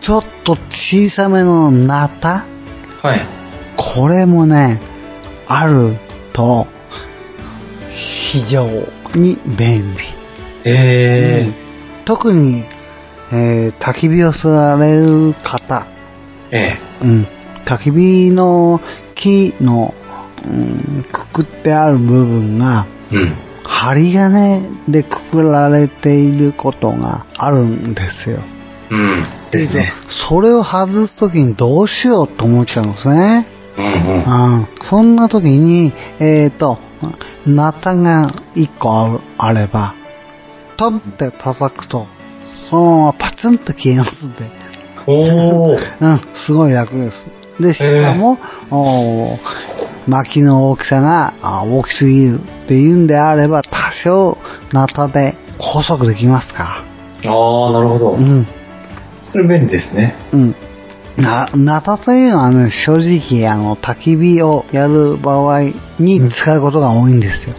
[0.00, 2.46] ちょっと小さめのナタ
[3.02, 3.26] はい。
[3.76, 4.80] これもね、
[5.46, 5.96] ある
[6.32, 6.66] と、
[8.30, 8.66] 非常
[9.14, 9.98] に便利。
[10.64, 11.67] ええ。
[12.08, 12.64] 特に、
[13.30, 15.86] えー焚き火を吸われる方、
[16.50, 17.04] ええ。
[17.04, 17.28] うん、
[17.66, 18.80] 焚き火の
[19.14, 19.92] 木の、
[20.42, 23.36] うん、くくってある部分が、うん。
[23.62, 28.38] 針金でくくられていることがあるんですよ。
[28.90, 29.26] うん。
[29.52, 29.92] ですね。
[30.30, 33.46] それを外すときにどうしようと思っちゃうんですね。
[33.76, 34.60] うんうん。
[34.60, 36.78] うん、そんな時に、えっ、と、
[37.46, 39.97] ナタが1個あれば、
[40.78, 42.06] トンって叩くと、
[42.70, 44.50] そのままパツンと消えますんで、
[45.06, 45.78] おー。
[46.00, 47.28] うん、すごい楽です。
[47.60, 48.38] で、しかも、
[48.70, 49.38] おー
[50.06, 54.38] 薪の大きさがあ大きすぎるっていうんであれば、多少
[54.72, 56.84] ナタで細くできますか
[57.24, 58.18] ああ、なるほどら。
[58.18, 58.20] う。
[58.20, 58.46] ん。
[59.24, 60.14] それ便利ですね。
[60.32, 60.54] うん。
[61.16, 65.62] な、ナタというのはね、正直、あの、焚き火をやる場合
[65.98, 67.56] に使うことが多いんですよ。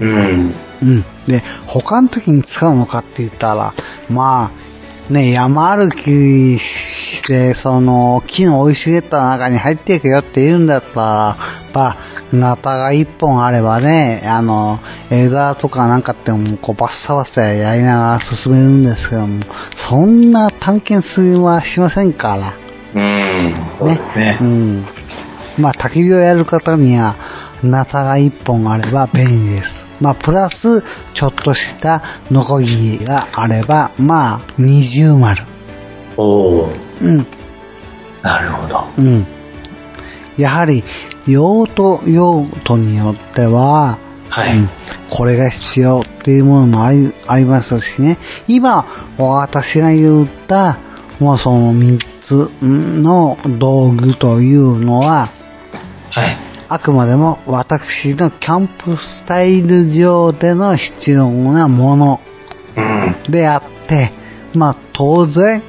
[0.00, 0.54] うん。
[0.82, 1.04] うん。
[1.26, 3.74] で、他の時に使うのかって言ったら、
[4.10, 4.66] まあ、
[5.12, 11.36] ね、山歩きして、その、木の生い茂った中に入っていくよって言うんだったら、
[11.72, 11.96] まあ、
[12.32, 19.44] ナタが一本あればね、あの、枝とかなんかっても、こう、バッサバッサやりながら進めるんですけども、
[19.88, 22.54] そんな探検するはしませんから。
[22.94, 23.54] うん。
[23.78, 24.44] そうですねう。
[24.44, 24.86] ん。
[25.58, 27.16] まあ、焚き火をやる方には、
[27.62, 29.86] ナタが一本あれば便利です。
[30.00, 30.82] まあ、プラス、
[31.14, 35.44] ちょっとしたノコギリがあれば、まあ、二重丸。
[36.16, 37.00] おー。
[37.00, 37.26] うん、
[38.22, 38.84] なるほど。
[38.98, 39.26] うん。
[40.36, 40.84] やはり、
[41.26, 44.56] 用途、用途によっては、はい。
[44.56, 44.70] うん
[45.08, 48.18] これが必要っていうものもありありますしね。
[48.48, 50.78] 今、私が言った、
[51.20, 55.30] もうその3つの道具というのは、
[56.10, 56.45] はい。
[56.68, 62.20] あくまでも私のキャンプスタイル上での必要なもの
[62.76, 63.32] うん。
[63.32, 64.12] であって、
[64.54, 65.62] まあ当然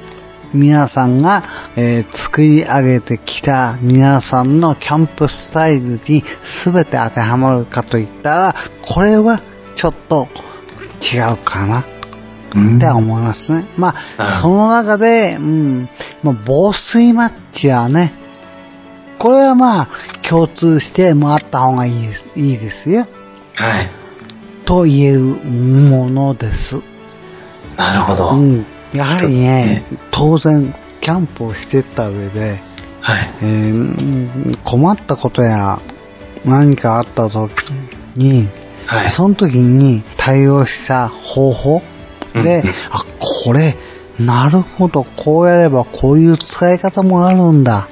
[0.54, 6.22] 皆さんが、えー作り上げてきた皆さんのキャンプスタイルに
[6.64, 8.54] 全て当てはまるかといったら、
[8.86, 9.42] これは
[9.76, 10.28] ちょっと
[11.00, 11.86] 違うかな
[12.54, 13.68] うんって思いますね。
[13.76, 15.88] まあ、その中で、うん、
[16.22, 18.14] まあ、防水マッチはね、
[19.18, 19.88] これはまあ、
[20.28, 23.06] 共通してもあった方がいいです、いいですよ。
[23.54, 23.90] はい。
[24.64, 26.80] と言えるものです。
[27.76, 28.30] なるほど。
[28.30, 28.66] うん。
[28.92, 32.60] やはりね、当然、キャンプをしてった上で、
[33.00, 33.34] はい。
[33.42, 35.80] えー困ったことや
[36.44, 37.50] 何かあった時
[38.16, 38.48] に、
[38.86, 39.10] はい。
[39.12, 41.82] その時に対応した方法
[42.34, 43.04] で、うんうんあ、
[43.44, 43.76] これ、
[44.18, 47.88] なるほど、こうやればこういう使い方もあるんだ。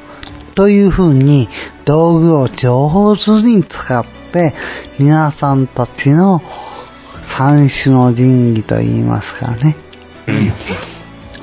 [0.56, 1.48] というふうに
[1.84, 4.54] 道具を上手に使って
[4.98, 6.40] 皆さんたちの
[7.38, 9.76] 三種の神器といいますかね、
[10.26, 10.52] うん。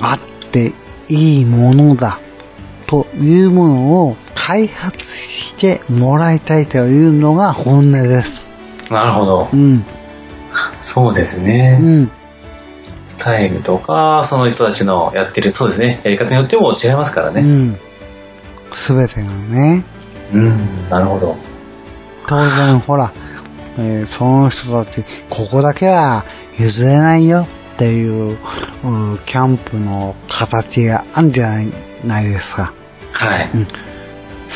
[0.00, 0.74] あって
[1.08, 2.18] いいものだ
[2.86, 8.48] というものを開発してもらいたいというのが本音です。
[8.90, 9.56] なるほどう。
[9.56, 9.84] ん。
[10.82, 11.78] そうですうね。
[11.78, 12.10] ん。
[13.08, 16.02] スタイルとか、その人たちのやってる、そうですね。
[16.04, 17.42] やり方によっても違いますからね。
[17.42, 17.78] うん。
[18.74, 19.84] すべてがね、
[20.32, 20.88] うん。
[20.90, 21.36] なるほど。
[22.26, 23.12] 当然ほら、
[23.78, 26.24] えーその人たち、ここだけは
[26.58, 28.38] 譲れないよっていう、
[28.84, 31.72] うんキャンプの形があるんじゃない
[32.04, 32.72] ないですか。
[33.12, 33.50] はい。
[33.54, 33.68] うん。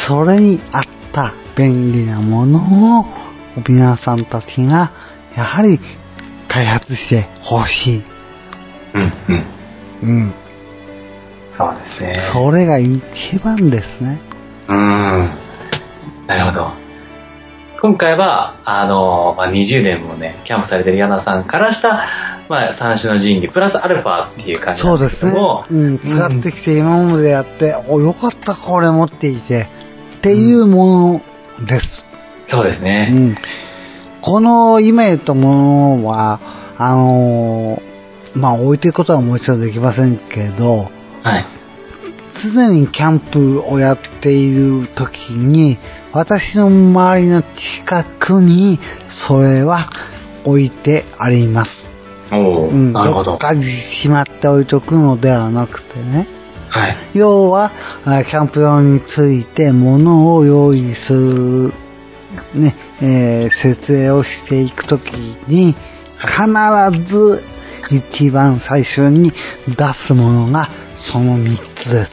[0.07, 3.05] それに合った便利なものを
[3.67, 4.93] 皆さんたちが
[5.37, 5.81] やはり
[6.49, 8.05] 開発してほしい。
[8.95, 9.13] うん。
[9.29, 9.45] うん。
[10.03, 10.35] うん。
[11.59, 12.15] そうですね。
[12.33, 14.21] それが一番ですね。
[14.69, 15.31] うん。
[16.29, 16.71] なるほど。
[17.81, 21.89] 今回は、あの、まあ、20年もね、キャンプされてる柳さんからした、
[22.49, 25.65] まあ、三種の神器、プラスアルファっていう感じなでそうんですすねけども、。
[25.71, 29.69] うん、使ってきて今までやって、お、よかった、これ持っていて、
[30.19, 31.21] っていうも
[31.59, 32.07] のです。
[32.49, 33.11] そうですうね。
[33.11, 33.37] ん。
[34.23, 36.41] この今言ったものは、
[36.79, 40.91] あのーまあ、置いていくことはもちろんできませんけど、
[41.23, 41.47] はい。
[42.43, 45.79] 常にキャンプをやっている時に、
[46.13, 48.79] 私の周りの近くに、
[49.29, 49.91] それは
[50.45, 51.71] 置いてあります。
[52.33, 53.39] おお、うん、なるほどっ。
[53.39, 53.65] かに
[54.03, 56.29] しまっておいとくのではなくてね。
[56.71, 56.97] はい。
[57.15, 57.73] 要は、
[58.05, 61.73] あキャンプ用について物を用意する、
[62.55, 65.11] ね、えー設営をしていくとき
[65.49, 65.75] に、
[66.21, 67.43] 必ず
[67.91, 69.33] 一番最初に
[69.69, 72.11] 出すものがその3つです。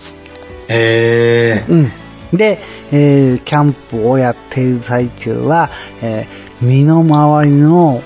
[0.69, 1.65] へえ。
[1.69, 1.91] うん。
[2.37, 2.59] で、
[2.91, 5.69] えーキャンプをやっている最中は、
[6.01, 8.01] えー身の回りの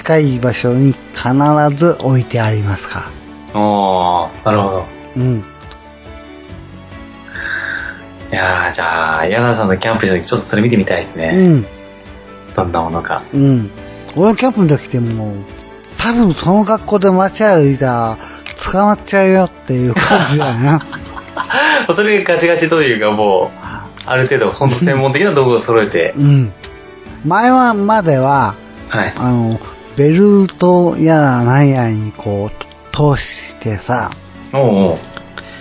[0.00, 3.10] 近い場所に必ず置いてありますか
[3.54, 4.78] おー、なるほど。
[4.78, 4.86] ら。
[5.16, 5.44] うん。
[8.32, 11.48] いやー、じゃあ、柳さんのキャンプした時ちょっとそれ見てみたいですうね。
[11.58, 11.66] ん。
[12.56, 13.22] どんなものか。
[13.32, 13.70] うん。
[14.16, 15.36] 俺キャンプの時ってもう、
[15.98, 18.18] 多分その格好で街歩いたら
[18.72, 20.80] 捕まっちゃうよっていう感じだよな。
[21.94, 23.66] それがガチガチというかもう、
[24.06, 26.52] ある程度、本当専門的な道具を揃えてう、ん。
[27.24, 28.54] 前はまでは、
[28.88, 29.14] はい。
[29.16, 29.58] あの、
[29.96, 34.10] ベルトやら何やらにこう、通してさ、
[34.52, 34.60] おう
[34.92, 34.98] おう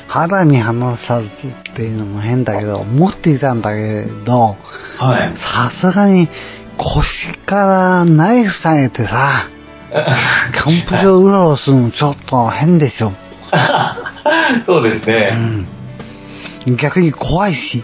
[0.08, 4.56] 肌身離さずっていうのも変だけど、持っていたんだけど、
[4.98, 5.34] はい。
[5.38, 6.30] さすがに
[6.78, 9.50] 腰からナイフ下げてさ、
[10.54, 13.12] キャンプ場うろうろするのちょっと変でしょ。
[14.65, 15.30] そうですうね。
[15.32, 16.76] ん。
[16.78, 17.84] 逆に怖いし。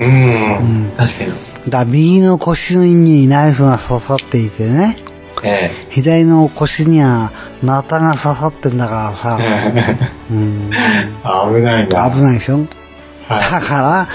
[0.00, 0.08] うん。
[0.08, 1.32] うん確かに。
[1.70, 4.96] だ右の腰にナイフが刺さっていてね、
[5.44, 7.30] え左の腰には
[7.62, 9.98] ナタが刺さってんだからさ、え。
[10.30, 12.10] うん、危ないな。
[12.10, 12.58] 危ないでしょ？
[13.28, 14.08] だはか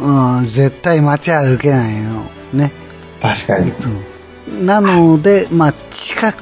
[0.00, 2.10] ら、うん、絶対街歩けないよ。
[2.52, 2.72] ね。
[3.20, 3.22] い。
[3.22, 3.70] 確かに。
[3.70, 4.13] うん
[4.48, 6.34] なので、まあ、近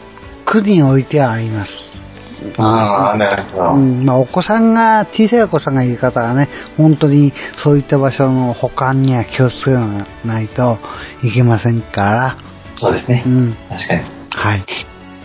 [0.45, 1.71] くに置いてあります。
[2.59, 3.75] ああ、なるほど。
[3.75, 9.71] うん、まあ、お子さんが、小さいお子さんがいる方はね、本当にそういった場所の保管には気をつけ
[10.27, 10.79] ないと
[11.23, 12.37] いけませんから、
[12.77, 13.29] そうですねう。
[13.29, 14.01] ん、確かに。
[14.31, 14.65] はい。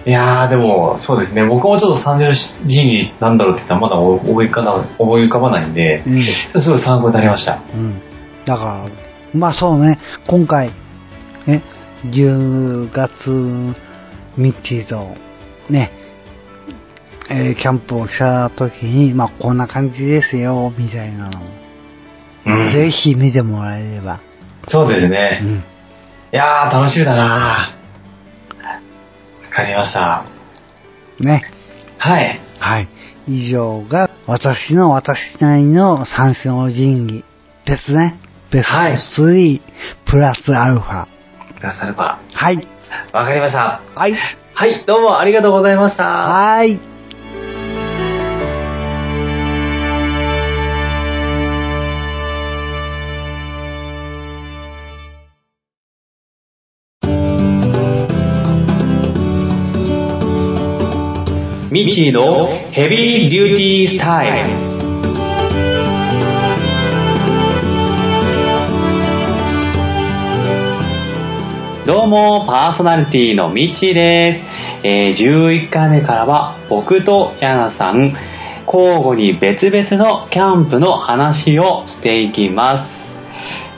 [0.05, 1.45] いやー、でも、そうですね。
[1.45, 2.25] 僕もちょっと三十
[2.61, 7.61] 神器なんだろうって言ったらまだ思い浮かば思い浮かばないんでう、ん、すごい参考になりました。
[7.73, 8.01] うん。
[8.45, 8.89] だから、
[9.33, 10.71] まあそうね、今回、
[11.45, 11.63] ね、
[12.05, 13.29] 10月、
[14.37, 15.15] ミッチーと、
[15.69, 15.91] ね、
[17.29, 21.43] えーキャンプをした時に、まあこんな感じですよ、みたいなのを、
[22.45, 22.67] うん。
[22.71, 24.21] ぜひ見てもらえれば。
[24.69, 25.41] そうですうね。
[25.43, 25.63] ん。
[26.33, 27.69] いやー、楽しみだなわ
[29.49, 30.25] かりました。
[31.19, 31.43] ね。
[31.97, 32.39] はい。
[32.59, 32.87] はい。
[33.27, 37.25] 以上が私の私なりの三種の神器
[37.65, 38.19] ですね。
[38.51, 39.61] ベスはいト3
[40.05, 41.16] プラスアルファ。
[41.59, 42.17] プラスアルファ。
[42.33, 42.67] はい。
[43.13, 43.81] わかりました。
[43.95, 44.13] はい。
[44.53, 46.03] はい、どうもありがとうございました。
[46.03, 46.79] はい。
[61.69, 64.66] ミッチーのヘビーデューティースタイル。
[71.87, 74.43] どうも、パーソナリティのミッチーで
[74.83, 74.85] す。
[74.85, 78.13] えー11回目からは僕とヤナさん、
[78.65, 82.91] 交互に別々のキャンプの話をしていきます。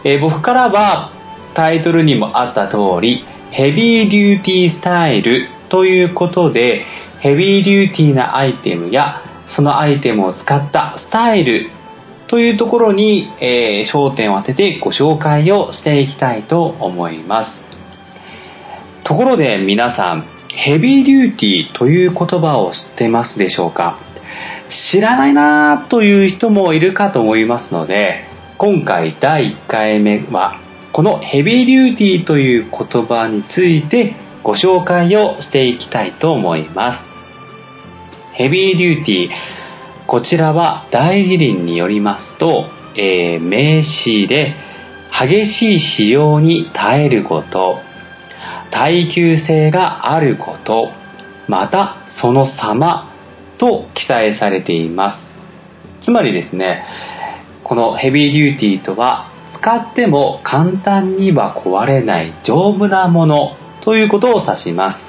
[0.03, 1.11] えー僕からは
[1.53, 6.85] タイトルにもあった通り、ヘビーデューティースタイルということで、
[7.19, 9.21] ヘビーデューティーなアイテムや、
[9.55, 11.69] そのアイテムを使ったスタイル
[12.27, 17.68] というところに、えー焦点を当ててご紹介をしていきたいと思います。
[19.09, 23.97] ところで皆さん、ヘビーデューティーという言葉を知ってますでしょうか？
[24.91, 28.25] 知らないなという人もいるかと思いますので、
[28.59, 30.59] 今回第1回目は、
[30.93, 37.03] このヘビーデューティーという言葉についてご紹介をしていきたいと思います。
[38.35, 39.29] ヘビーデューティー、
[40.05, 44.53] こちらは大辞林によりますと、えー名詞で
[45.11, 47.88] 激しい使用に耐えること、
[48.71, 50.91] 耐久性があること、
[51.47, 53.11] またその様
[53.57, 56.05] と記載されています。
[56.05, 56.85] つまりですね、
[57.63, 64.99] このヘビーデューティーとは使っても簡単には壊れない丈夫なものということを指します。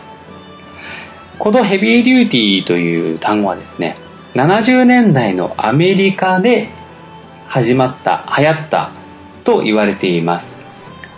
[1.38, 3.96] このヘビーデューティーという単語はですね、
[4.34, 6.68] 70年代のアメリカで
[7.48, 8.92] 始まった、流行った
[9.44, 10.49] と言われています。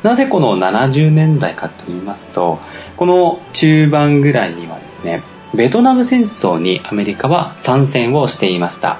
[0.02, 2.58] なぜこの70年代かと言いますと、
[2.96, 5.22] この中盤ぐらいにはですね、
[5.56, 8.98] ベトナム戦争にアメリカは参戦をしていました。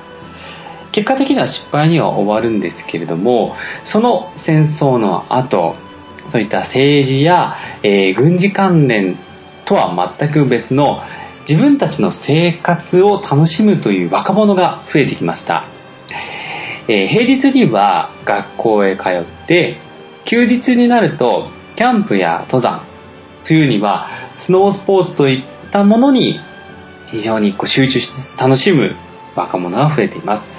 [0.92, 5.74] 結果的には失敗には終わるんですけれども、その戦争の後、
[6.30, 9.18] そういった政治や、えー、軍事関連
[9.64, 11.00] とは全く別の
[11.48, 15.64] 自分たちの生活を楽しむという若者が増えてきました。
[16.88, 19.78] えー、平日には学校へ通って、
[20.31, 22.87] 休日になるとキャンプや登山、
[23.45, 24.09] 冬には
[24.47, 26.39] スノースポーツといったものに
[27.11, 28.97] 非常にこう集中して楽しむ
[29.37, 30.51] 若者が増えています。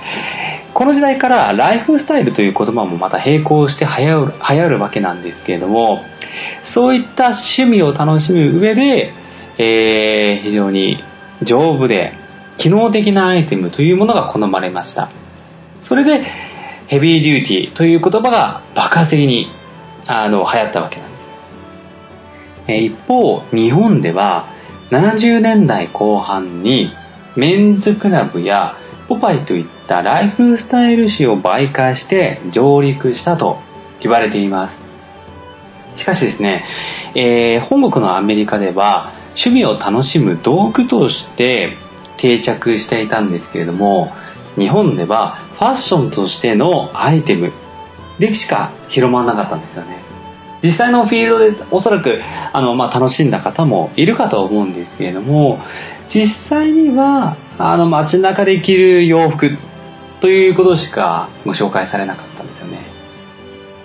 [0.74, 6.04] この時代からライフスタイルという言葉もまた並行して流行る流行るわけなんですけれども、
[6.74, 9.14] そういった趣味を楽しむ上で、
[9.60, 10.98] えー、非常に
[11.44, 12.14] 丈夫で
[12.58, 15.12] 機能的なアイテムというものが好まれました。
[15.82, 16.26] それで、
[16.88, 19.48] ヘビーデューティーという言葉が爆発的に
[20.06, 21.24] あの流行ったわけなんです。
[22.68, 24.48] え一方、日本では
[24.92, 26.92] 70年代後半に
[27.36, 28.76] メンズクラブや
[29.08, 33.60] ポパイといったライフスタイル誌を媒介して上陸したと
[34.02, 36.00] 言われています。
[36.00, 36.66] しかしですね、
[37.16, 41.76] えー、本国のアメリカでは趣味を楽しむ道具として
[42.18, 44.12] 定着していたんですけれども、
[44.58, 47.52] 日本ではァッションとしてのアイテム
[48.20, 50.04] でしか広まらなかったんですよね。
[50.64, 52.22] 実際のフィールドでおそらく
[52.54, 55.60] あの、まあ、楽しんだ方もいるかと思うんですけれども、
[56.14, 59.58] 実際にはあの街中で着る洋服
[60.22, 62.86] ということしかご紹介されなかったんですよね。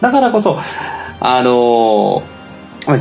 [0.01, 0.57] だからこそ、
[1.20, 2.22] あの、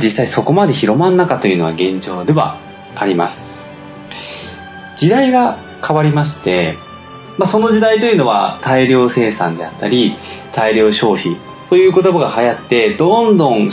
[0.02, 2.58] 実際そこまで広まんなかというのは現状では
[2.96, 3.36] あります。
[4.98, 5.56] 時代が
[5.86, 6.76] 変わりまして、
[7.38, 10.16] まあ、その時代というのは大量生産であったり、
[10.54, 11.36] 大量消費
[11.68, 13.70] という言葉が流行って、どんどん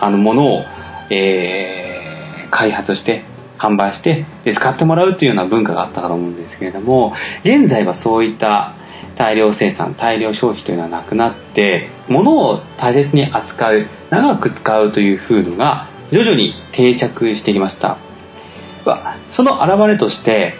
[0.00, 0.64] あのものを、
[1.10, 3.24] えー、開発して、
[3.58, 8.74] 販売してで使ってもらうというような文化があったかと思うんですけれども現在はそういった
[9.16, 17.98] 大量生産大量消費というのはなくなって物を大切に扱う長く使うという風土が徐々に定着してきました。
[19.30, 20.54] その表れとして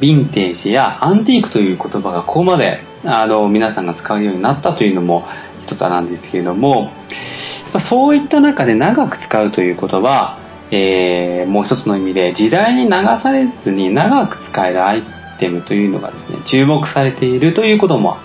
[0.00, 5.24] ヴィンテージやアンティークという言葉がここまであの皆さんが使うようになったというのも
[5.66, 6.90] 一つなんですけれども
[7.90, 12.90] そういった中で長く使うということはえー、もう一つの意味で時代に流
[13.22, 15.02] されずに長く使えるアイ
[15.38, 18.16] テムというのがですね注目されているということも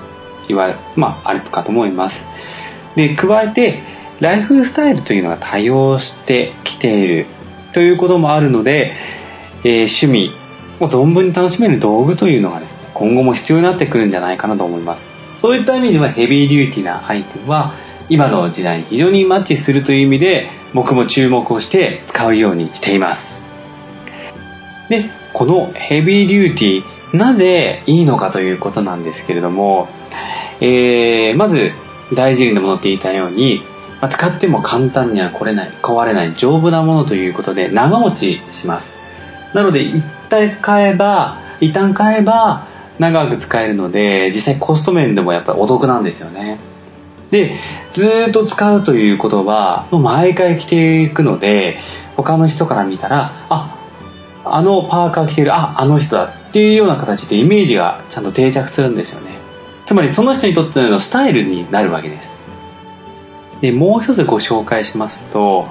[0.47, 2.15] 言われ、まあ、あるかと思います。
[2.95, 3.83] で加えて
[4.19, 7.27] ライフスタイルというのが多様してきている
[7.73, 8.93] ということもあるので、
[9.63, 10.31] えー、趣味
[10.81, 15.03] を存分に楽しめる道具というのがですね今後も必要になってくるんじゃないかなと思います。
[15.41, 17.73] そういった意味ではヘビーデューティーなアイテムは
[18.09, 23.21] 今の時代に非常にマッチするという意味で僕も注目をして使うようにしています。
[24.89, 29.87] でこのヘビーデューティーなぜいいのかということなんですけれども、
[30.59, 31.71] えー、まず
[32.15, 33.61] 大事なものって言ったように
[34.01, 38.87] 使っても簡単には壊れない壊れない丈夫なものということで長持ちします。
[39.53, 42.67] なので一旦買えば一旦買えば
[42.97, 46.59] 長く使えるので実際コスト面でもやっぱりお得なんですよね
[47.31, 47.57] で、
[47.93, 51.79] ずっと使うということは、もう毎回着ていくので、
[52.17, 53.77] 他の人から見たら、あ、
[54.43, 59.39] あのパーカー着てる、あ、あの人だっていうような形でイメージがちゃんと定着するんですよね。
[59.87, 63.61] つまりその人にとってのスタイルになるわけです。
[63.61, 65.67] で、もう一つご紹介しますと、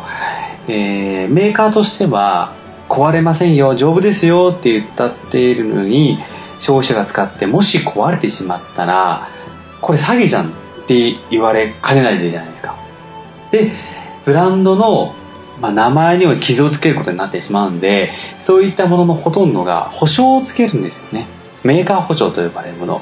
[0.67, 2.55] えー、メーカーとしては、
[2.91, 6.19] 壊れませんよ、丈夫ですよって言ったっているのに、
[6.59, 9.29] 消費者が使ってもし壊れてしまったら、
[9.81, 12.77] これ詐欺じゃんって言われかねないでじゃないですか。
[13.53, 13.73] で、
[14.27, 15.15] ブランドの、
[15.61, 18.13] まあ、名前には傷をつけることになってしまうんで、
[18.47, 21.29] そういったもののほとんどが保証をつけるんですよね。
[21.63, 23.01] メーカー保証と呼ばれるもの。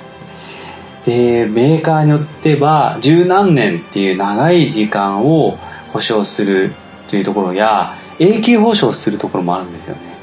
[1.07, 5.57] で、メーカーによっては、十何年っていう長い時間を
[5.93, 6.75] 保証する
[7.09, 10.17] というところや、永久保証するところもあるんですよね。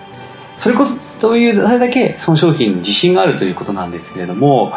[0.57, 4.71] それこそ、そういう、それだけその商品に自信があるということなんですけれども、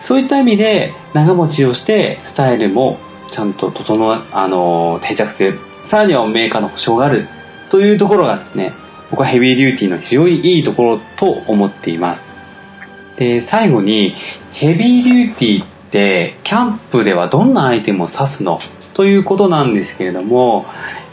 [0.00, 2.98] そういった意味で長持ちをしてスタイルも
[3.32, 5.58] ちゃんと整あの、定着する。
[5.90, 7.28] さらにはメーカーの保証がある
[7.70, 8.72] というところがですね、
[9.10, 12.22] 僕はヘビーデューティーの非常にいいところと思っています。
[13.18, 14.14] で、最後に、
[14.52, 18.58] ヘビーデューティーっって、キャンプではどんなアイテムを指すの
[18.94, 20.66] ということなんですけれども、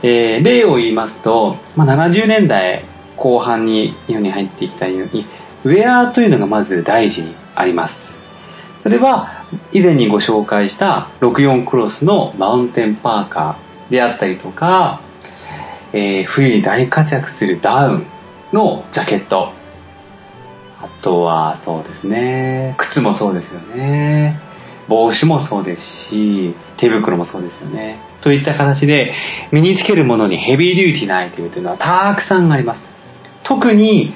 [0.03, 2.85] えー例を言いますと、まあ、70年代
[3.17, 5.25] 後半に日本に入ってきたように、
[5.65, 7.93] ウェアというのがまず大事にあります。
[8.81, 15.01] それは以前にご紹介した64クロスのマウンテンパーカーであったりとか、
[15.93, 18.07] えー冬に大活躍するダウン
[18.53, 19.53] のジャケット。
[20.81, 24.48] あとはそうですね、靴もそうですよね。
[24.89, 27.99] 帽子もそうですし、手袋もそうですよね。
[28.21, 29.13] といった形で
[29.51, 32.81] 身につけるものにヘビーデューティーなアイテムというのはたくさんあります。
[33.43, 34.13] 特に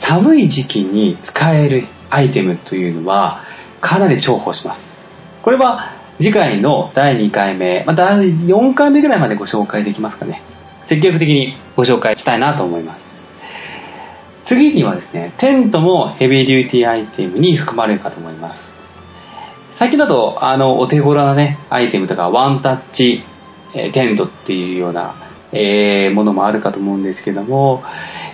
[0.00, 3.42] 寒い時期に使えるアイテムというのは
[3.80, 4.80] かなり重宝します。
[5.42, 10.42] これは次回の第2回目、まあ、第4回目ぐらいまでご紹介できますかね。
[10.88, 13.02] 積極的にご紹介したいなと思います。
[14.44, 18.71] 次にはですね、テントもヘビーデューティーアイテムに含まれるかと思います。
[19.78, 23.24] 最近だと、あの、お手頃なね、アイテムとか、ワンタッチ、
[23.74, 25.14] えーテントっていうような、
[25.52, 27.82] えーものもあるかと思うんですけども、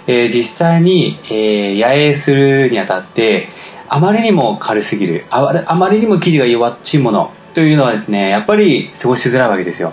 [0.08, 3.48] えー実際に、えー野営するにあたって、
[3.88, 9.92] あまりにも軽すぎる、あまりにも生地が弱っちいものというのはですね、やっぱり過ごしづらいわけですよ。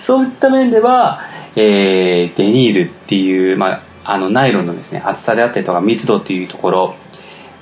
[0.00, 1.20] そういった面では、
[1.54, 6.94] えーデニールっていう、まあ、あの、ナイロンのですね、厚さであったりとか密度っていうところ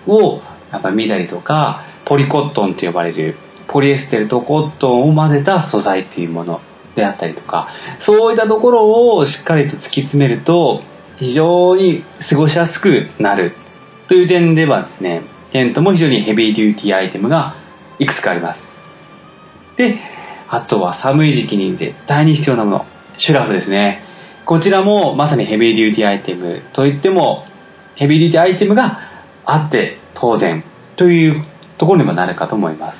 [0.06, 0.40] を、
[0.72, 3.36] やっぱ見たりとか、ポリコットンと呼ばれる、
[3.68, 6.60] ポリエステルとコットンを混ぜた素材っていうもの
[6.96, 7.68] であったりとか、
[8.00, 10.82] そういったところをしっかりと突き詰めると、
[11.18, 13.52] 非常に過ごしやすくなる
[14.08, 17.56] という点ではですね、テントも非常にヘビーデューティーアイテムが
[17.98, 18.60] いくつかあります。
[19.76, 19.98] で、
[20.48, 22.86] あとは寒い時期に絶対に必要なもの、
[23.18, 24.02] シュラフですね。
[24.46, 27.44] こちらもまさにヘビーデューティーアイテムといっても、
[27.94, 28.98] ヘビーデューティーアイテムが
[29.44, 30.64] あって当然
[30.96, 31.44] という
[31.78, 32.98] ところにもなるかと思います。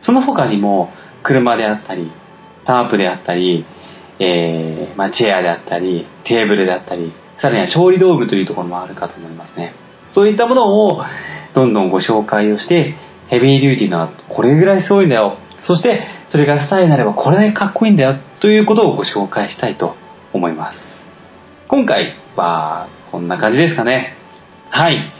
[0.00, 0.90] その他にも、
[1.22, 2.12] 車であったり、
[2.66, 3.64] タープであったり、
[4.18, 9.74] えーまあ、チェアであったり、テーブルであったり、さらには調理道具というところもあるかと思いますね。
[10.12, 11.02] そういったものを
[11.54, 12.94] どんどんご紹介をして、
[13.28, 15.38] ヘビーデューティーなこれぐらいすごいんだよ。
[15.62, 19.96] そして、それがスタイルになればこれだけかっこいいんだよということをご紹介したいと
[20.32, 20.78] 思います。
[21.68, 24.14] 今回はこんな感じですかね。
[24.70, 25.10] はい。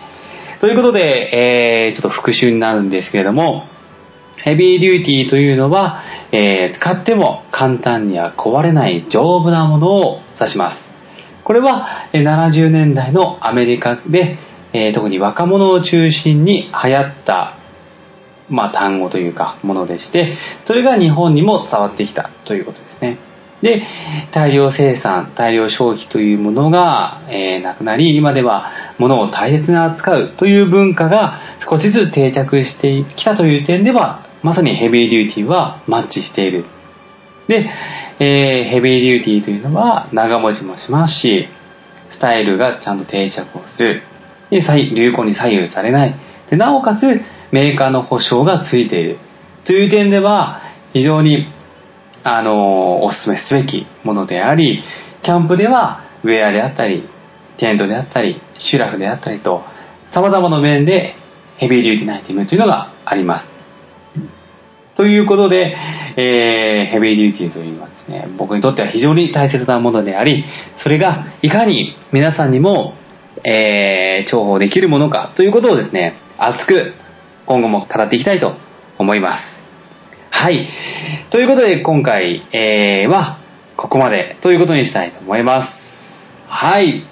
[0.61, 3.67] ということで、えー、ちょっと復習になるんですけれども、
[4.45, 6.03] ヘビーデューティーというのは、
[6.33, 10.83] えー使っても簡単には壊れない丈夫なものを指します。
[11.45, 14.39] これは70年代のアメリカで、
[14.73, 17.59] えー特に若者を中心に流行った、
[18.51, 20.37] まあ、単語というかものでして、
[20.67, 23.19] それが日本にも伝わってきたということですね。
[23.63, 23.83] で、
[24.33, 36.67] 大量生産、大量消費というものが、えーなくなり、今では物を大切に扱うという文化が少しずつ定着してきたという点では、まさにヘビーデューティーはマッチしている。
[37.49, 37.71] で、
[38.21, 41.49] えーヘビーデューティーというのは長持ちもしますし、
[42.11, 44.03] スタイルがちゃんと定着をする。
[44.51, 46.15] で、流行に左右されない。
[46.51, 47.03] で、なおかつ
[47.51, 49.19] メーカーの保証がついている。
[49.65, 50.61] という点では、
[50.93, 51.49] 非常に
[52.25, 54.83] あの、お勧めすべきものであり、
[55.23, 57.07] キャンプではウェアであったり、
[57.59, 59.63] テントであったり、シュラフであったりと、
[60.13, 61.15] 様々な面で
[61.59, 63.49] ヘビーデューティーなアイテムというのがあります。
[64.97, 65.77] ということで、
[66.17, 70.45] えーヘビーデューティーというのはですね、僕にとっては非常に大切なものであり、
[70.83, 72.95] それがいかに皆さんにも、
[73.45, 76.95] えー重宝できるものかということをですね、熱く
[77.47, 78.55] 今後も語っていきたいと
[78.99, 79.54] 思います。
[80.37, 80.69] はい。
[81.31, 83.39] ということで、今回、えーは、
[83.77, 85.69] ここまでということにしたいと思います。
[86.49, 87.07] はい。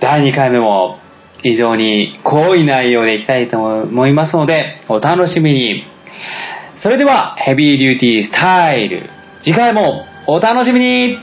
[0.00, 0.98] 第2回目も
[1.42, 5.84] 非常に濃い内容でいきたいと思いますので、お楽しみに。
[6.82, 9.10] それでは、ヘビーデューティースタイル。
[9.42, 11.18] 次回もお楽しみに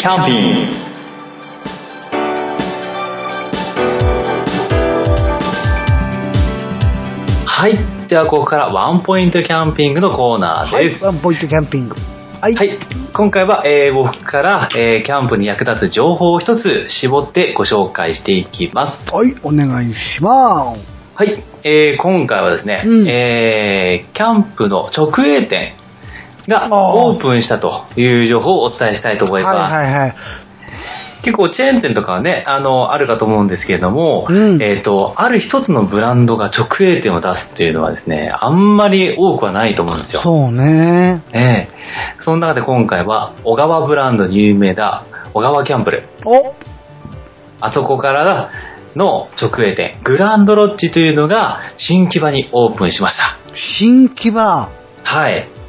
[0.00, 0.80] キャンピング
[7.46, 8.08] はい。
[8.08, 11.04] では、ここからワンポイントキャンピングのコーナーはい、です。
[11.04, 11.94] ワンポイントキャンピング。
[12.40, 12.54] はい。
[12.54, 12.78] はい。
[13.12, 19.04] 今回は、えー僕から、えーキャンプに役立つ情報を一つ絞ってご紹介していきます。
[19.12, 20.80] はい、お願いします。
[21.14, 21.44] はい。
[21.64, 25.74] えー今回はですね、うんえーキャンプの直営店
[26.48, 29.56] がオープンしたという情報をお伝えしたいと思います。
[29.56, 30.14] はいはいはい。
[31.22, 40.22] 結構チェーン店とかはね、あの、あるかと思うんですけれども、うんえっ、と、ある一つのブランドが直営店を出すっていうのはですね、あんまり多くはないと思うんですよ。
[40.22, 41.22] そうね。
[41.32, 41.68] ええ
[42.24, 46.08] その中で今回は、小川ブランドに有名だ、小川キャンプル。
[46.24, 46.54] お
[47.62, 48.50] あそこから
[48.96, 53.36] の直営店、グランドロッジというのが新木場にオープンしました。
[53.78, 54.70] 新木場。
[55.02, 55.59] はい。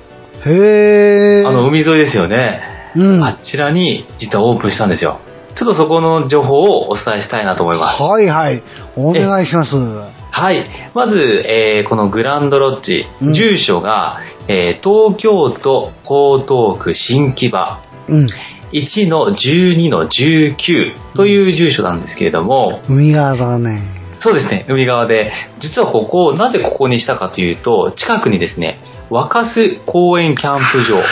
[0.46, 1.46] へえ。
[1.46, 2.62] あの、海沿いですよね。
[2.96, 3.24] うん。
[3.24, 5.20] あちらに実はオープンしたんですよ。
[5.56, 8.02] ちょっとそこの情報をお伝えしたいなと思います。
[8.02, 8.64] はいはい。
[8.96, 9.76] お願いします。
[9.76, 10.66] はい。
[10.94, 18.28] まず、えーこのグランドロッジ、うん住所が、えー東京都江東区新木場うん。
[18.72, 23.82] 1の12の19という住所なんですけれども、海側だね。
[24.22, 28.80] そうですね、海側で、実はここ、なぜここにしたかというと、近くにですね、
[29.12, 31.04] 若洲公園キャンプ場、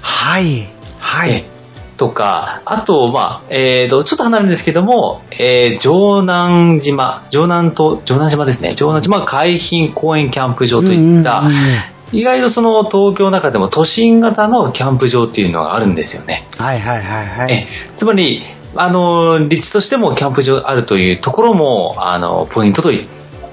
[0.00, 0.68] はい。
[0.98, 1.30] はい。
[1.52, 1.58] え
[1.98, 16.48] とか、あと、まあ、えーと、ちょっと離れるんですけども、えー、城南島、城南と、城南島ですね、城南島海浜公園キャンプ場といった、うんうんうん意外とその東京の中でも都心型のキャンプ場っていうのがあるんですよね。
[16.52, 17.52] はいはいはいはい。
[17.52, 17.68] え
[17.98, 18.42] つまり、
[18.76, 23.06] あの、立地としてもキャンプ場あるというところも、あの、ポイントとい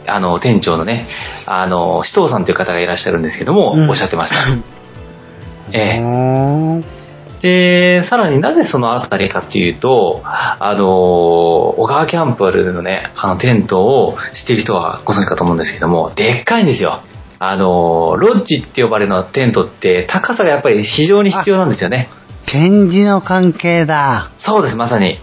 [0.07, 1.07] あの、店長のね、
[1.45, 4.37] あの、紫藤さんという方がいらっしゃるんですけども、うんおっしゃってました。
[5.71, 6.95] ええ
[7.41, 17.01] で、さらになぜそのあたりかっていうと、あの、小川キャンプのね、あのテントを知っている人はご存知かと思うんですけども、でっかいんですよ。
[17.37, 22.09] あの、ロッジって呼ばれるのテントって高さがやっぱり非常に必要なんですよね。
[22.47, 24.31] 展示の関係だ。
[24.39, 25.19] そうです、まさに。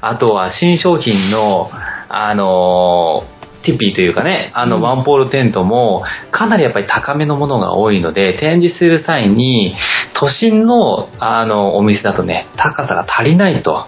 [0.00, 1.70] あとは新商品の、
[2.08, 3.24] あの、
[3.66, 9.74] ティピーというかね、あの、うんワンポールテントも、かなりやっぱり高めのものが多いので、展示する際に、
[10.14, 13.86] 都心の、あの、お店だとね、高さが足りないと。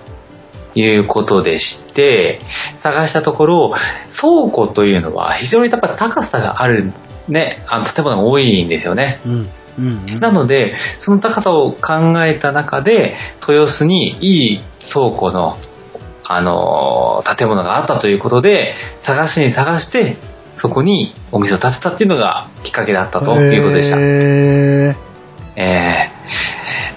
[0.74, 2.40] いうことでして、
[2.82, 3.72] 探したところ、
[4.20, 6.92] 倉庫というのは非常にやっぱ高さがある
[7.28, 9.20] ね、あの建物が多いんですよね。
[9.24, 9.32] うん。
[9.78, 10.20] うんうん。
[10.20, 13.16] なので、その高さを考えた中で、
[13.46, 14.60] 豊洲にいい
[14.92, 15.56] 倉庫の、
[16.28, 20.16] あのー建物があったということで、探しに探して、
[20.60, 23.96] そこにお店を建てたっていうのがきっかけだったということでした。
[23.98, 24.96] へ
[25.56, 26.10] え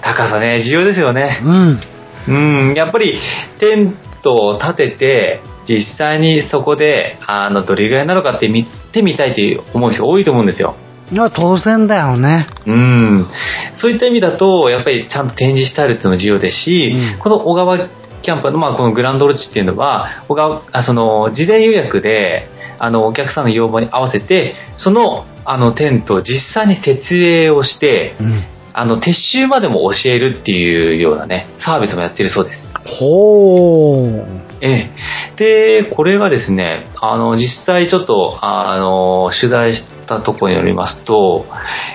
[0.00, 1.46] ー、高さね、重要ですよねー。
[1.46, 2.68] うん。
[2.68, 3.18] うん、やっぱり
[3.58, 10.76] テントを建てて、実際にそこで、あの、どれぐらいなのかって見てみたいという思う人多いと思うんですよ。
[11.10, 12.46] いや、当然だよね。
[12.66, 13.26] うん。
[13.74, 17.88] そういった意味だと、やっぱりちゃんと展示してあるっていうのも重要ですし、うんこの小川
[18.22, 22.48] キャンプの、まあ、このグランドロッジっていうのは、小川、あその、事前予約で、
[22.78, 28.44] あの、お客さんの要望に合わせて、その、あの、テントを実際に設営をして、うん。
[28.74, 32.66] あの、撤収までも教えるっていうようなね、サービスもやってるそうです。
[32.84, 34.52] ほー。
[34.62, 34.90] え
[35.36, 35.82] え。
[35.82, 41.44] で、これがですね、あの、実際ちょっと、あの、取材したところによりますと、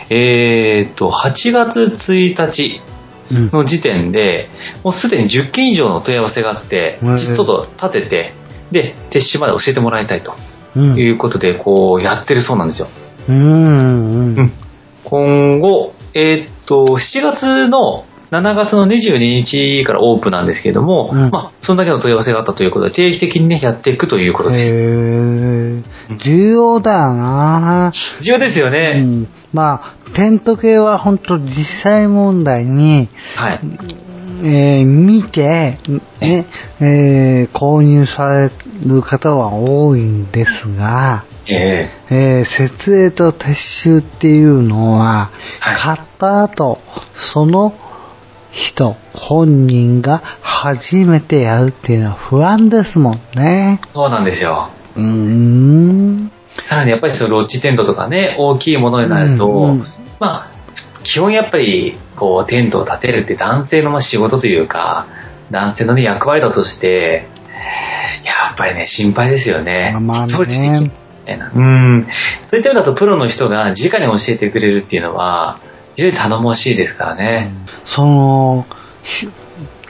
[0.10, 2.97] えっ、と、8月1日うん。
[3.32, 4.50] の時点で、
[4.84, 8.34] もうすでに10件以上の問い合わせがあって、うんちょっと立てて、
[8.72, 10.34] で、撤収まで教えてもらいたいと
[10.76, 10.98] うん。
[10.98, 12.88] いうことで、こう、やってるそうなんですよ。
[13.30, 14.54] うん。
[15.04, 24.60] 今後、えっ、と、7月の、7月の22日からオープンなんですけれども、うんまあ、そんだけの問い合わせがあったということで、定期的にね、やっていくということです。
[24.60, 25.57] へー。
[26.24, 29.02] 重要だよな重要ですようね。
[29.02, 29.28] ん。
[29.54, 33.60] まあ、テント系は本当実際問題に、はい。
[34.40, 35.80] えー見て、
[36.22, 36.46] ね、
[36.80, 38.52] えー購入され
[38.86, 43.54] る方は多いんですが、ええー設営と撤
[43.84, 46.78] 収っていうのは、はい買った後、
[47.34, 47.74] その
[48.52, 53.80] 人、本人が初めてやるっていうのは不安ですもんね。
[53.84, 54.70] えそうなんですよ。
[54.98, 56.32] うーん。
[56.70, 59.88] さらにやっぱりそのロッジテントとかね、大きいものになると、うんうん
[60.20, 60.52] まあ、
[61.04, 65.08] 基本やっぱり、こう、テントを建てるって男性のまあ仕事というか、
[65.52, 67.28] 男性のね、役割だとして、
[68.26, 69.96] やっぱりね、心配ですよね。
[70.02, 70.92] まあ一人でできね
[71.56, 72.08] うん。
[72.50, 75.60] そういった意味だと、プロの人が直に教えてくれるっていうのは、
[75.96, 77.52] 非常に頼もしいですからね。
[77.86, 78.66] その、
[79.04, 79.28] ひ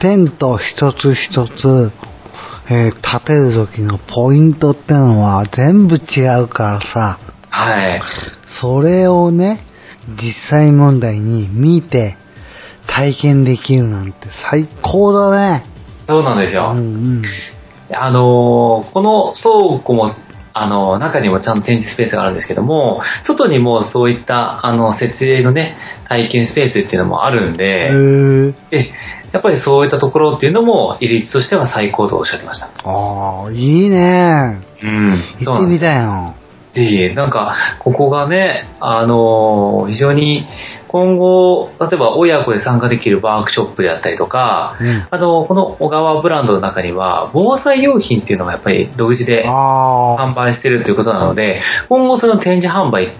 [0.00, 1.92] テント一つ一つ、
[2.70, 8.02] えー立てる時のポイントってのは全部違うからさ、はい。
[8.60, 9.64] それをね、
[10.22, 12.16] 実際問題に見て
[12.86, 14.18] 体験できるなんて
[14.50, 15.64] 最高だね。
[16.06, 16.72] そうなんですよ。
[16.72, 16.80] うんう
[17.20, 17.22] ん。
[17.94, 20.10] あのーこの倉庫も、
[20.52, 25.76] あの、中にもちゃんと展示スペースがあるんですけども、外にもそういった、あの、設営のね、
[26.08, 28.90] 体験スペースっていうのもあるんへで、ーえ、
[29.32, 32.70] やっぱりそういったところっていうのも、入り口としては最高とおっしゃってました。
[32.84, 34.60] ああ、いいね。
[34.82, 35.22] うん。
[35.40, 36.34] 行ってみたいよ。
[36.74, 40.46] ぜひ、なんか、ここがね、あのー非常に、
[40.88, 45.08] 今後、例えば親子で参加できるワークショップであったりとか、うん。
[45.10, 49.46] あの、この小川ブランドの中には、防災用品っていうのもやっぱり独自で。
[49.46, 53.12] 販売してるということなので、今後その展示販売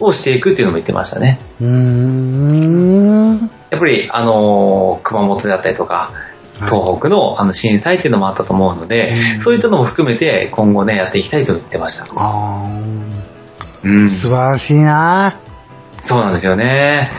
[0.00, 1.40] をしていくっていうのも言ってましたね。
[1.60, 3.50] うーん。
[3.70, 6.12] やっぱり、あのー熊本であったりとか、
[6.54, 12.06] 東北のあの震災っていうのもあったと思うので、うんそういったのも含めて今後ね、やっていきたいと言ってました。
[12.14, 12.66] あ
[13.84, 14.10] うんあ。
[14.10, 15.40] 素晴らしいな。
[16.08, 17.10] そうなんですよね。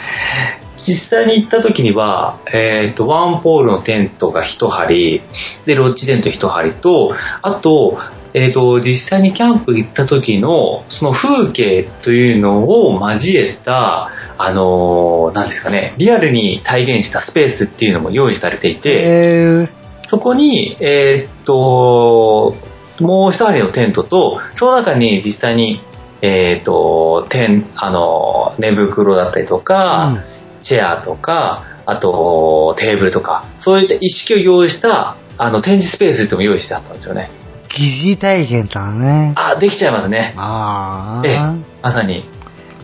[0.87, 5.21] 実際に行った時には、えっ、と、ワンポールのテントが一張、
[5.65, 7.97] で、ロッジテント一張と、あと、
[8.33, 14.09] えっ、と、実際にキャンプ行った時の、その風景というのを交えた、
[14.39, 19.69] あのーなんですかね、リアルに再現したスペースっていうのも用意されていて、え
[20.09, 22.55] そこに、えーっと、
[22.99, 25.81] もう一張りのテントと、その中に実際に、
[26.21, 30.23] えーっと、テン、あの、寝袋だったりとか、
[30.63, 37.29] チェアとか、あと、テーブルとか、そういった一式を用意した、あの、展示スペースっていうのも用意してあったんですよね。
[37.75, 39.33] 疑似体験だね。
[39.35, 40.33] あ、できちゃいますね。
[40.37, 41.55] あええあ。
[41.81, 42.23] まさに。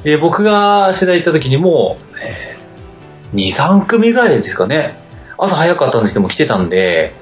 [0.03, 4.99] で、僕が取材行った時にも、えー、2、3組ぐらいですかね。
[5.37, 7.13] 朝早かったんですけども来てたんで、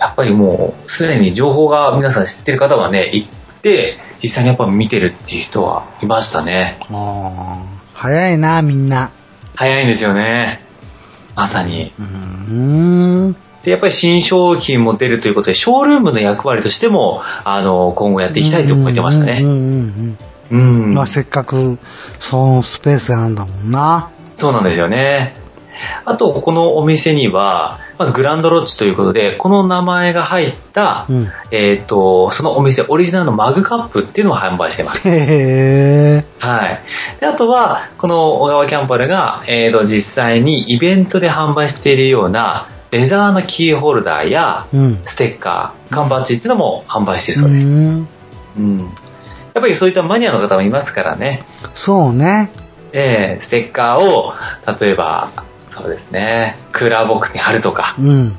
[0.00, 6.78] やっぱりもう、すでに情報が皆さん知ってる方はね、行って、実際にやっぱ見てるっていう人はいましたね。
[6.90, 7.84] ああ。
[7.94, 9.12] 早いな、みんな。
[9.54, 10.60] 早いんですよね。
[11.36, 11.92] まさに。
[11.98, 12.04] うー
[13.30, 13.36] ん。
[13.64, 19.40] で、やっぱり新商品も出るということで、ショールームの役割としても、あの、今後やっていきたいと言ってましたね。
[19.42, 20.94] うん。
[20.94, 21.78] まあ、せっかく、
[22.20, 24.10] そのスペースがあるんだもんな。
[24.36, 25.36] そうなんですよね。
[26.04, 31.28] あと、このお店には、まあ、グランドロッジということで、この名前が入った、うん。
[31.50, 35.08] えっ、と、そのお店オリジナルのマグカップっていうのを販売してます。
[35.08, 36.24] へえ。
[36.38, 36.82] はい。
[37.20, 45.02] で、あとは、この小川キャンパルが、えっ、と、実際にイベントで販売しているような、レザーのキーホルダーや、うん。
[45.04, 47.64] ステッカー、缶バッジっていうのも販売しているうそうです。
[47.64, 48.08] ん。
[48.56, 48.78] うん。
[48.78, 48.88] やっ
[49.54, 51.44] ぱりそういったマニアの方もいますからね。
[51.84, 52.52] そうね。
[52.92, 54.32] えーステッカーを、
[54.80, 55.32] 例えば、
[55.76, 58.38] そうですね、クーラーボックスに貼るとか、うん。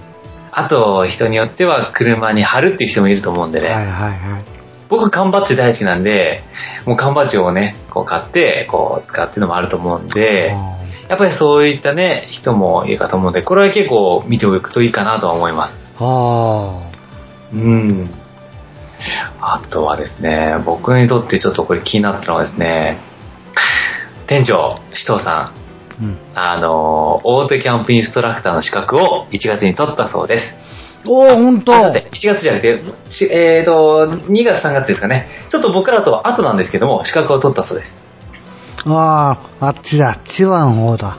[0.54, 3.68] あと、人によっては車に貼るっていう人もいると思うんでね。
[3.68, 4.46] はいはいはい。
[4.88, 6.44] 僕、缶バッジ大好きなんで、
[6.86, 10.75] もう缶バッジをね、こう買って、こう使うっていうのもあると思うんで、あ
[11.10, 15.80] やっぱりそういったね、人もいるかと思うんで、これは結構見ておくといいかなとは思います。
[16.00, 16.92] あ。
[17.54, 18.10] うん。
[19.40, 23.00] あとはですね、僕にとってちょっとこれ気になったのはですね、
[24.28, 25.66] 店長、紫藤さん、
[26.04, 26.18] うん。
[26.34, 30.44] あの、大手キャンプインストラクターの資格を1月に取ったそうです。
[31.08, 31.74] おー、ほんと。
[31.74, 35.28] あ待って1月じゃなくて、しえっ、と、2月3月ですかね。
[35.52, 38.05] ちょっと僕らとは後なんですけども、資格を取ったそうです。
[38.86, 40.20] ああ、あっちだ。
[40.38, 41.18] 千葉の方だ。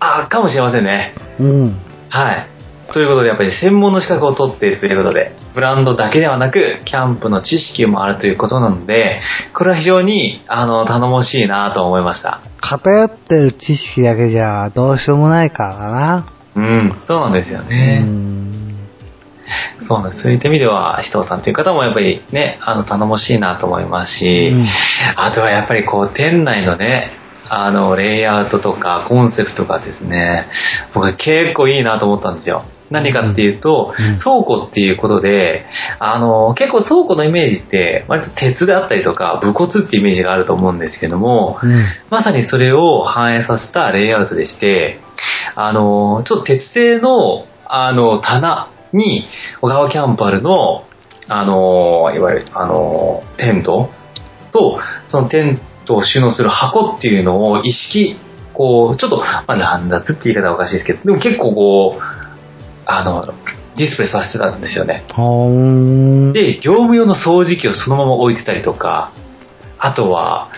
[0.00, 1.14] ああ、かもしれませんね。
[1.38, 1.76] うん。
[2.10, 2.54] はい。
[2.92, 9.20] ということで、やっぱり専門の資格を取っているということで、ブランドだけではなく、キャンプの知識もあるということなので、
[9.54, 12.40] これは非常に、あの、頼もしいなと思いました。
[12.60, 16.26] 偏ってる知識だけじゃどうしようもないからな。
[16.56, 18.00] うん、そうなんですようね。
[18.00, 18.43] ん。
[19.88, 20.22] そうなんです。
[20.22, 24.66] そういった意味では、紫藤さんという方もやっぱりね、あの、頼もしいなと思いますし、うん
[25.16, 27.12] あとはやっぱりこう、店内のね、
[27.48, 30.46] あの、レイアウトとかコンセプトがですね、
[30.94, 32.64] 僕は結構いいなと思ったんですよ。
[32.90, 35.66] 何かっていうと、うん倉庫っていうことで、
[35.98, 41.84] あの、結構倉庫のイメージって、割と鉄であったりとか、武骨っていうイメージがあると思うんですけども、うん。
[42.10, 45.00] まさにそれを反映させたレイアウトでして、
[45.54, 49.24] あの、ちょっと鉄製の、あの、棚に、
[49.60, 50.84] 小川キャンパルの、
[51.28, 53.90] あの、いわゆる、あの、テント
[54.52, 58.16] と、そのテントを収納する箱っていうのを意識、
[58.52, 62.02] こう、ちょっと、まあ、乱雑って言い方はおかしいですけど、でも結構こう、
[62.86, 63.24] あの、
[63.76, 65.04] ディスプレイさせてたんですよね。
[66.32, 69.12] で、業務用の掃除機をそのまま置いてたりとか、
[69.78, 70.50] あとは、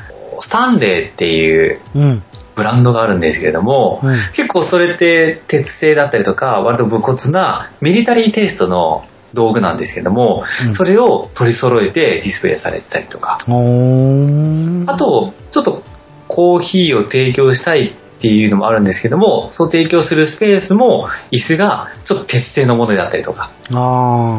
[0.43, 2.23] スタンレーっていううん。
[2.57, 9.05] ブランドがあるんですけれども、うん結構それって鉄製だったりとか、割と武骨なミリタリーテイストの
[9.35, 13.39] 道具なんですけども、うんそれを取り揃えてディスプレイされてたりとか。
[13.41, 15.83] あと、ちょっと
[16.29, 23.51] コーヒーを提供したいっていうのもあるんですけども、そう提供するスペースも椅子がちょっと鉄製のものであったりとか。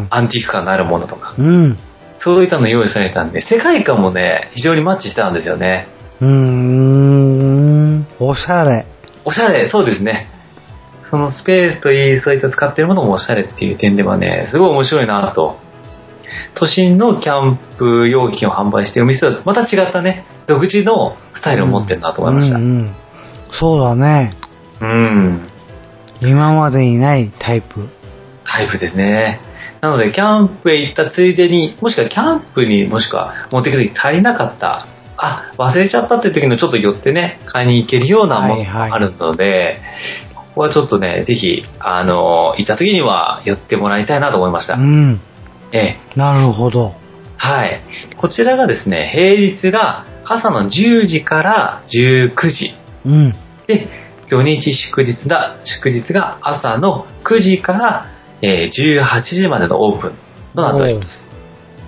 [0.09, 1.77] アンティーク感のあるものとか、うん。
[2.19, 5.87] そういったの用意されたんで、世界観もね、非常にマッチしたんですよね。
[6.19, 7.26] うーん。
[8.19, 8.85] おしゃれ。
[9.25, 10.27] おしゃれ、そうですね。
[11.09, 15.57] そのスペースといい、そういった使ってるものもおしゃれっていう点ではね、すごい面白いなと。
[16.55, 22.57] 都心のキャンプ用品を販売してるお店とはまた違ったね、独自のスタイルを持ってるなと思いました。
[22.57, 22.95] うんうん
[23.59, 24.35] そうだね。
[24.81, 25.49] うん。
[26.21, 27.87] 今までにないタイプ。
[28.45, 29.39] タイプですね。
[29.81, 34.87] なので、キャンプへ行ったついでに、もしくはキャンプにもしくは持っていくとき足りなかった、
[35.17, 39.81] あ、忘れちゃったって時のちょっと寄ってね、買いに行けるようなものはいはいがあるので、
[40.35, 44.75] ここはちょっとね、ぜひ、あの、行った時には寄ってもらいたいなと思いました。
[44.75, 45.21] うん。
[45.71, 45.97] ええ。
[46.15, 46.93] なるほど。
[47.37, 47.81] はい。
[48.17, 52.75] こちらがですね、平日が朝の10時から19時。
[53.05, 53.35] うん。
[53.67, 53.89] で、
[54.29, 58.05] 土日祝日だ、祝日が朝の9時から、
[58.41, 60.11] えー18時までのオープン
[60.55, 61.25] となっております。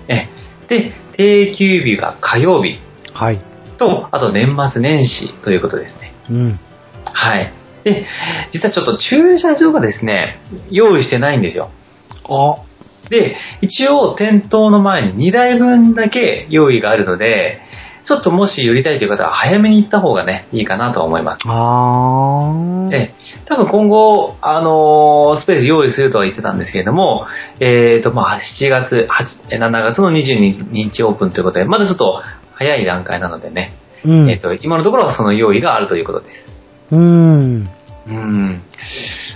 [0.08, 0.28] え
[0.68, 2.78] で、定休日が火曜日
[3.14, 3.40] はい。
[3.78, 6.12] と、あと年末年始ということですね。
[6.28, 6.60] うん。
[7.04, 7.52] はい。
[7.84, 8.06] で、
[8.52, 10.40] 実はちょっと駐車場がですね、
[10.70, 11.70] 用意してないんですよ。
[12.28, 12.56] あ、
[13.08, 17.60] で、一応店頭の前に2台分だけ用意があるので、
[18.06, 21.40] ちょっともし寄りたいという方は早めに行った方がね、いいかなと思います。
[21.46, 22.94] あー。
[22.94, 23.14] ええ、
[23.46, 27.26] 多分今後、あのースペース用意するとは言ってたんですけれども、
[27.60, 29.06] えっ、と、まあ、7月、
[29.50, 32.22] 8 7月の22日オープンということで、まだちょっと
[32.60, 33.72] 早い段階なのでね、
[34.04, 34.30] うん。
[34.30, 36.94] えっ、と、今のところはその用意があるということです。
[36.94, 37.70] うん。
[38.06, 38.62] うん。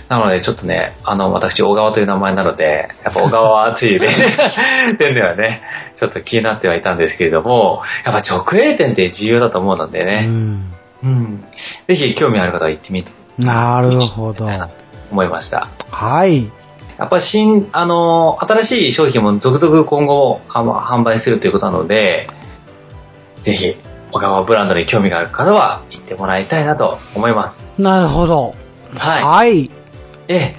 [0.09, 4.07] なので、ちょっとね、あの、私、小川という名前なので、やっぱ小川は熱いで、
[4.99, 5.63] 点ではね、
[5.99, 10.73] ちょっと気になってはいたんですけれども、やっぱ直営店って重要だと思うのでうね、ん。
[11.03, 11.43] うん。
[11.87, 13.09] ぜひ興味ある方は行ってみて、
[13.39, 14.47] なるほど。
[15.11, 15.69] 思いました。
[15.89, 16.51] はい。
[16.97, 22.27] やっぱ新、あの、新しい商品も続々今後販販売するということなので、
[23.45, 23.75] ぜひ、
[24.11, 28.53] 小川ブランドに興味がある方は行ってもらいたいなと思いまなるほど。
[28.91, 28.97] す。
[28.97, 29.23] はい。
[29.23, 29.71] はい。
[30.27, 30.55] ええ、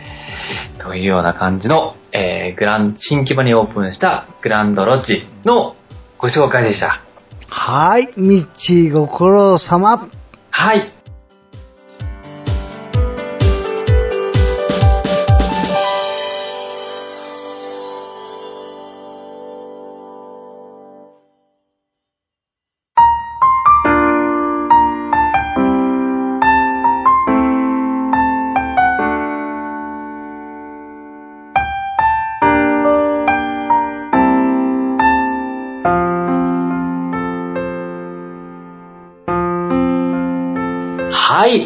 [0.78, 5.74] というような感じの、えー、グラン、新木場にオープンしたグランドロッジの
[6.18, 7.02] ご紹介でした。
[7.48, 8.12] はい。
[8.16, 10.08] みっちーご苦労様。
[10.50, 10.95] はい。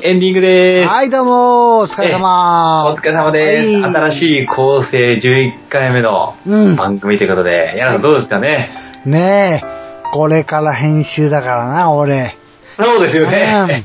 [0.02, 0.88] い、エンディングです。
[0.88, 2.92] はい、どうも、お疲れ様。
[2.92, 3.82] お疲れ様です。
[3.82, 6.76] はい新しい構成11回目のうん。
[6.76, 8.70] 番組ということで、やらさんどうですかね、
[9.04, 12.36] ねえ、これから編集だからな、俺。
[12.78, 13.84] そうですよね。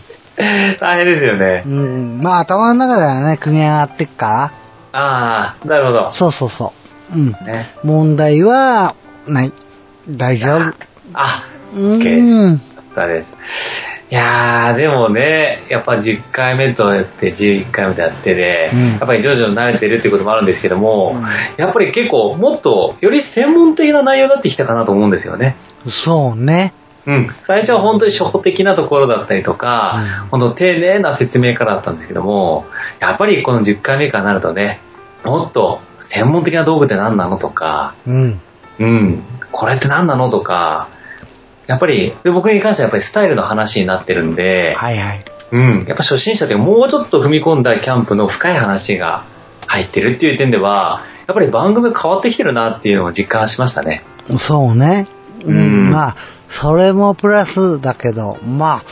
[0.80, 1.70] 大変ですよねう。
[1.70, 2.20] ん。
[2.22, 4.54] まあ、頭の中ではね、組み上がってっか
[4.92, 6.12] ああ、なるほどら。。
[6.12, 6.74] そうそうそ
[7.14, 7.18] う。
[7.18, 7.32] うん。
[7.32, 7.76] ね。
[7.84, 8.96] 問題は、
[9.28, 9.54] ない。
[10.10, 10.74] 大丈夫。
[11.14, 12.52] あ、う OK ん。
[12.54, 13.30] よかったです。
[14.12, 21.24] いやー、でもね、やっぱ10回目とやって11回目とやってで、うんやっぱり徐々に慣れてるっていうこともあるんですけども、うん
[21.58, 25.56] やっぱり結構もっとより専門的な内容になってきたかなと思うんですよね。
[26.06, 26.74] そうね。
[27.08, 27.30] うん。
[27.48, 32.66] 最初は本当に初歩的なところだったりとか、うん本当丁寧な説明からだったんですけども、
[33.00, 34.82] やっぱりこの10回目からなるとね、
[35.24, 35.80] もっと
[36.14, 38.42] 専門的な道具って何なのとか、うん。
[38.78, 40.90] うん、これって何なのとか、
[41.68, 45.26] やっぱり、で僕に関してはやっぱりスタイルの話になってるんで、はいはい。
[45.52, 49.26] うん、やっぱ初心者ってもうちょっと踏み込んだキャンプの深い話が
[49.68, 54.04] 入ってるっていう点では、やっぱり番組変わってきてるなっていうのを実感しましたね。
[54.48, 55.08] そうね。
[55.44, 56.16] うんまあ、
[56.62, 58.84] それもプラスだけど、まあ、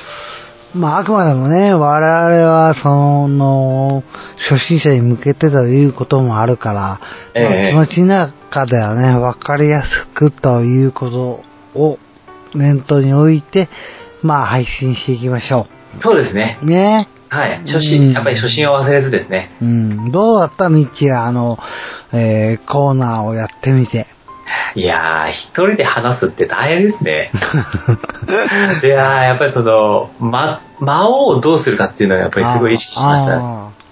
[0.73, 4.03] まあ、あくまでもね、我々は、その、
[4.49, 6.99] 初心者に向けてということもあるから、
[7.35, 8.07] ええその気持ちの
[8.49, 11.99] 中ではね、わかりやすくということを
[12.55, 13.69] 念頭に置いて、
[14.21, 15.67] まあ、配信していきましょ
[16.01, 16.59] そうですね。
[16.63, 16.65] う。
[16.65, 17.07] ね。
[17.29, 17.59] はい。
[17.65, 19.51] 初うん心、やっぱり初心を忘れずですね。
[19.61, 20.11] うん。
[20.11, 21.57] どうだったミッチーは、あの、
[22.13, 24.07] えー、コーナーをやってみて。
[24.75, 27.31] いやー、一人で話すって大変ですね。
[28.83, 33.43] いやー、やっぱりその、間、間をどうするかっていうのはやっぱりすごい意識しましたね。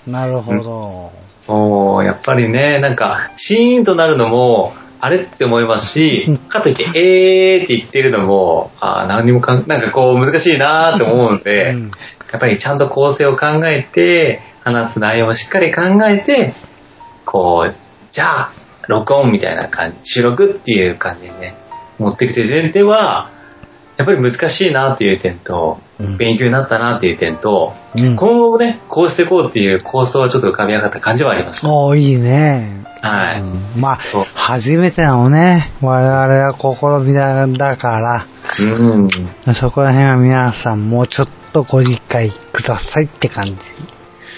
[0.07, 1.11] なるほど。
[1.47, 11.91] もう、やっぱりね、なんか、シーンとなるのも、あれって思いますしうん、かといって、えーって言ってるのも、あー何にもかん、なんかこう難しいなーって思うんで、うん。
[12.31, 16.53] やっぱりちゃんと構成を考えて、話す内容もしっかり考えて、
[17.25, 17.75] こう、
[18.13, 18.53] じゃあ、
[18.87, 21.55] 録音みたいな感じ、収録っていう感じにね、
[21.97, 23.31] 持ってきて前提は、
[23.97, 31.69] やっぱり難しいなっていう点と、うん勉強になったなっていう点と、うん今後もね、こうしていこうっていう構想はちょっと浮かび上がった感じはありました。
[31.69, 32.85] おーいいね。
[33.01, 33.41] はい。
[33.41, 33.99] うんまあ、
[34.35, 38.25] 初めてのね、我々は試みだだか
[38.59, 38.63] う
[38.97, 39.07] ん。
[39.45, 43.55] ら、そこら辺は皆さんもうちょっとご理解くださいって感じ。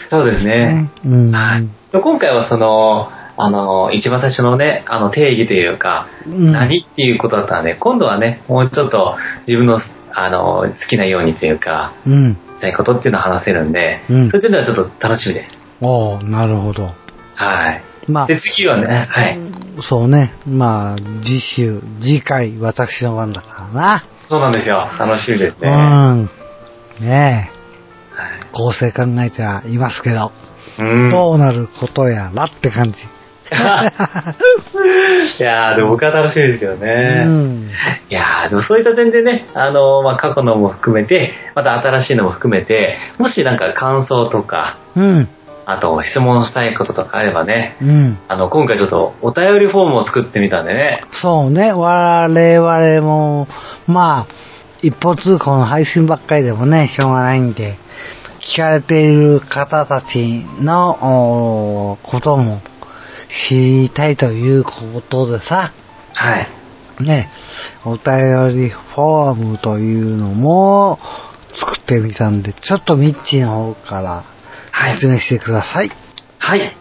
[0.09, 0.89] そうですね。
[1.05, 1.31] うん。
[1.31, 1.67] はい。
[1.91, 9.15] 今回はその、あの、一番最初のね、あの定義というか、うん何っていうことだったので、今度はね、もうちょっと
[9.47, 9.79] 自分の、
[10.15, 12.37] あの、好きなようにというか、うん。
[12.57, 15.57] したいことっていうのを話せるんで、うんそういう点ではちょっと楽しみです。
[15.81, 16.89] おーなるほど。
[17.35, 17.83] はい。
[18.07, 19.39] まあ、で、次はね、はい。
[19.81, 20.33] そうね。
[20.45, 24.03] まあ、次週、次回、私の番だからな。
[24.27, 24.87] そうなんですよ。
[24.97, 25.69] 楽しみですね。
[25.69, 26.29] うはん。
[26.99, 30.31] ねえ、い構成考えてはいますけど、
[30.79, 31.09] うん。
[31.09, 32.97] どうなることやらって感じ。
[35.39, 37.25] いやー、でも僕は楽しみですけどうね。
[37.25, 37.69] ん。
[38.09, 45.29] いやー、でもそういった点でね、あのまあ、過去のも含めて、また新しいのも含めて、もしなんか感想とか、うん。
[45.65, 48.17] あと質問したいこととかあればね、うん。
[48.27, 51.01] あの、今回ちょっとお便りフォームを作ってみたんでね。
[51.11, 51.71] そうね。
[51.71, 53.47] 我々も、
[53.87, 54.33] まあ、
[54.81, 57.77] 一方通行の配信ばっかりでもね、しょうがないんで、
[58.41, 62.61] 聞かれている方たちのおことも
[63.49, 64.71] 知りたいというこ
[65.09, 65.73] とでさ、
[66.13, 66.47] はい。
[67.03, 67.29] ね、
[67.85, 70.99] お便りフォームというのも
[71.53, 74.23] 作ってみたんで、ちょっとミッチーの方から
[74.71, 75.91] はい説明してください。
[76.37, 76.77] はい。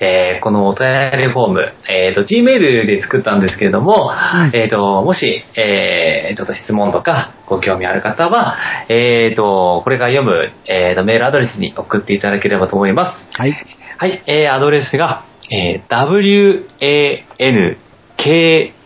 [0.00, 0.88] えーこのお便
[1.18, 8.56] りフォーム、えっ、と、Gmail で作ったんですけれども、んえっ、と、もし、えーちょっと質問とかご興味ある方は、
[8.88, 13.38] えっ、と、これから読む、えーとメールアドレスに送っていただければと思います。
[13.38, 13.56] はい。
[13.98, 15.88] はい、えーアドレスが、えー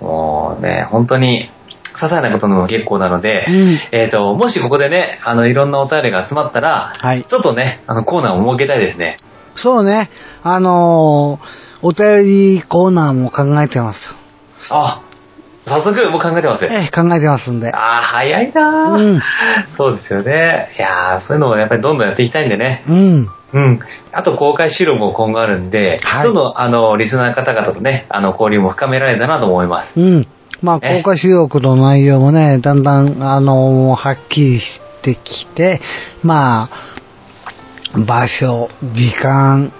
[0.00, 1.50] もうね、本当に、
[1.96, 9.16] 些細なことでも結構なので、うんえっ、と、もしここでね、あの、いろんなお便りが集まったら、はいちょっとね、あの、コーナーを設けたいですね。
[9.56, 10.10] そうね。
[10.42, 14.00] あのーお便りコーナーも考えてます。
[14.68, 15.00] あ、
[15.64, 16.64] 早速、もう考えてます。
[16.64, 17.72] ええ、考えてますんで。
[17.72, 19.22] ああ、早いなー、うん
[19.76, 20.74] そうですよね。
[20.76, 22.84] いやーそういうのもやっぱりどんどんやっていきたいんでね。
[22.88, 23.28] うん。
[23.52, 23.80] うん。
[24.12, 29.98] あと公開収録も今後あるんで、はいどんどんあの、リスナーの方々とね、あの、交流も深められたなと思います。
[29.98, 30.26] うん。
[30.60, 35.80] まあ、え公開収録の内容もね、だんだん、あのはっきりしてきて、
[36.22, 39.72] まあ、場所、時間、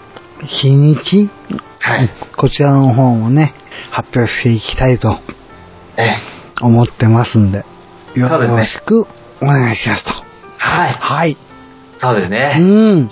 [0.45, 1.29] 日にち、
[1.81, 2.11] はい。
[2.37, 3.55] こちらの方もね、
[3.91, 5.19] 発表していきたいと
[5.97, 6.16] え、
[6.62, 7.64] 思ってますんで、
[8.14, 9.07] よろしく
[9.43, 10.11] お願いしますと。
[10.59, 10.93] はい。
[10.93, 11.47] はい。
[11.99, 12.59] うそうですね。
[12.59, 13.11] ん。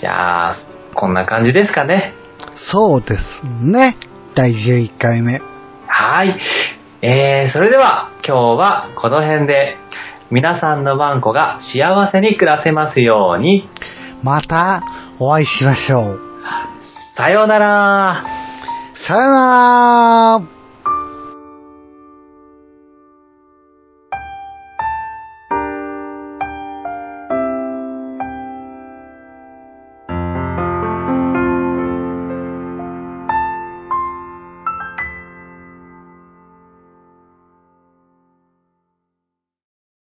[0.00, 0.56] じゃあ、
[0.94, 2.14] こんな感じですかね。
[2.70, 3.22] そうです
[3.62, 3.96] ね。
[4.34, 5.40] 第11回目。
[5.86, 6.36] はい。
[7.02, 9.76] えー、それでは今日はこの辺で
[10.30, 13.68] 皆さんのワンコが幸せに暮らせますように。
[14.22, 14.82] また
[15.18, 16.20] お会いしましょう。
[17.16, 18.24] さようなら。
[19.06, 20.55] さよなら